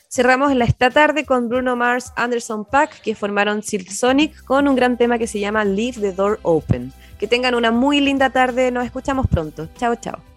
Cerramos 0.09 0.55
la 0.55 0.64
esta 0.64 0.91
tarde 0.91 1.25
con 1.25 1.49
Bruno 1.49 1.77
Mars, 1.77 2.12
Anderson 2.17 2.64
Pack, 2.64 3.03
que 3.03 3.14
formaron 3.14 3.62
Silk 3.62 3.91
Sonic 3.91 4.45
con 4.45 4.69
un 4.69 4.77
gran 4.77 4.97
tema 4.97 5.19
que 5.19 5.27
se 5.27 5.41
llama 5.41 5.64
Leave 5.64 6.01
the 6.01 6.12
Door 6.12 6.41
Open. 6.43 6.93
Que 7.19 7.27
tengan 7.27 7.55
una 7.55 7.71
muy 7.71 8.01
linda 8.01 8.31
tarde, 8.31 8.71
nos 8.71 8.85
escuchamos 8.85 9.27
pronto. 9.27 9.69
Chao, 9.77 9.97
chao. 9.97 10.36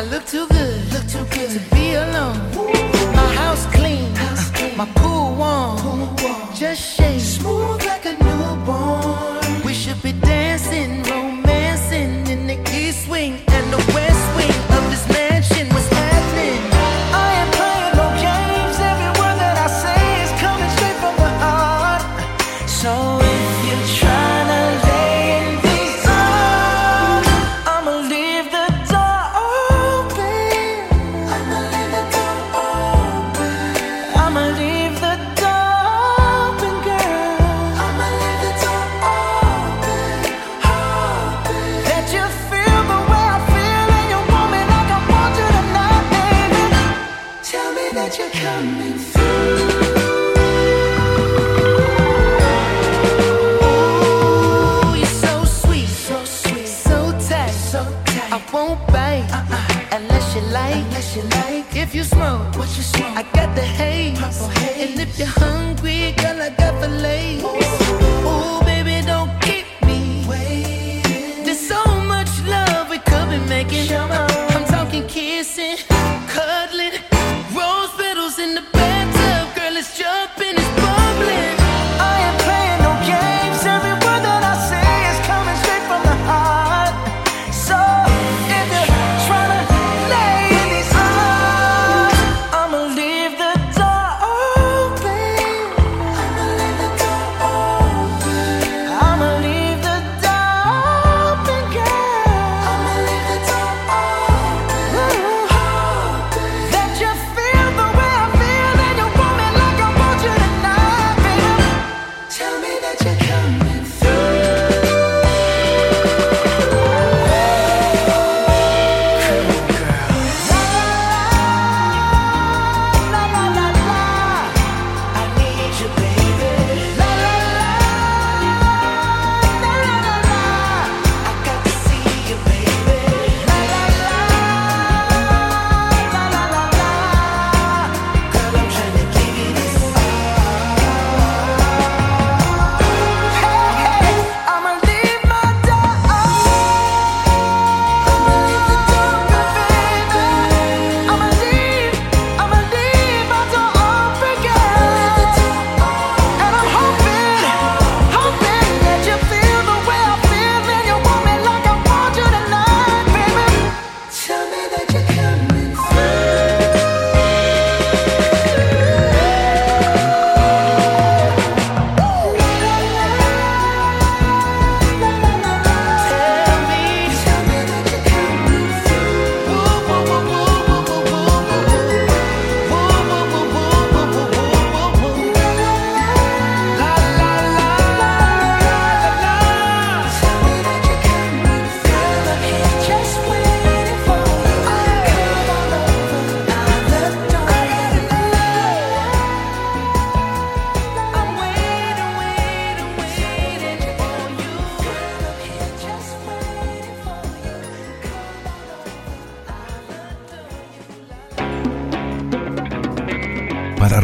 I 0.00 0.04
look 0.04 0.24
too 0.24 0.46
good, 0.48 0.92
look 0.94 1.06
too 1.08 1.26
good 1.26 1.50
to 1.50 1.74
be 1.74 1.92
alone. 1.92 2.38
My 3.14 3.34
house 3.34 3.66
clean, 3.66 4.10
my 4.74 4.86
pool 4.94 5.34
warm. 5.34 6.16
Just 6.54 6.96
shake 6.96 7.20
smooth 7.20 7.69
if 61.76 61.94
you 61.94 62.04
smoke. 62.04 62.56
What 62.56 62.68
you 62.76 62.82
smoke? 62.82 63.16
I 63.16 63.22
got 63.22 63.54
the 63.54 63.62
head. 63.62 63.89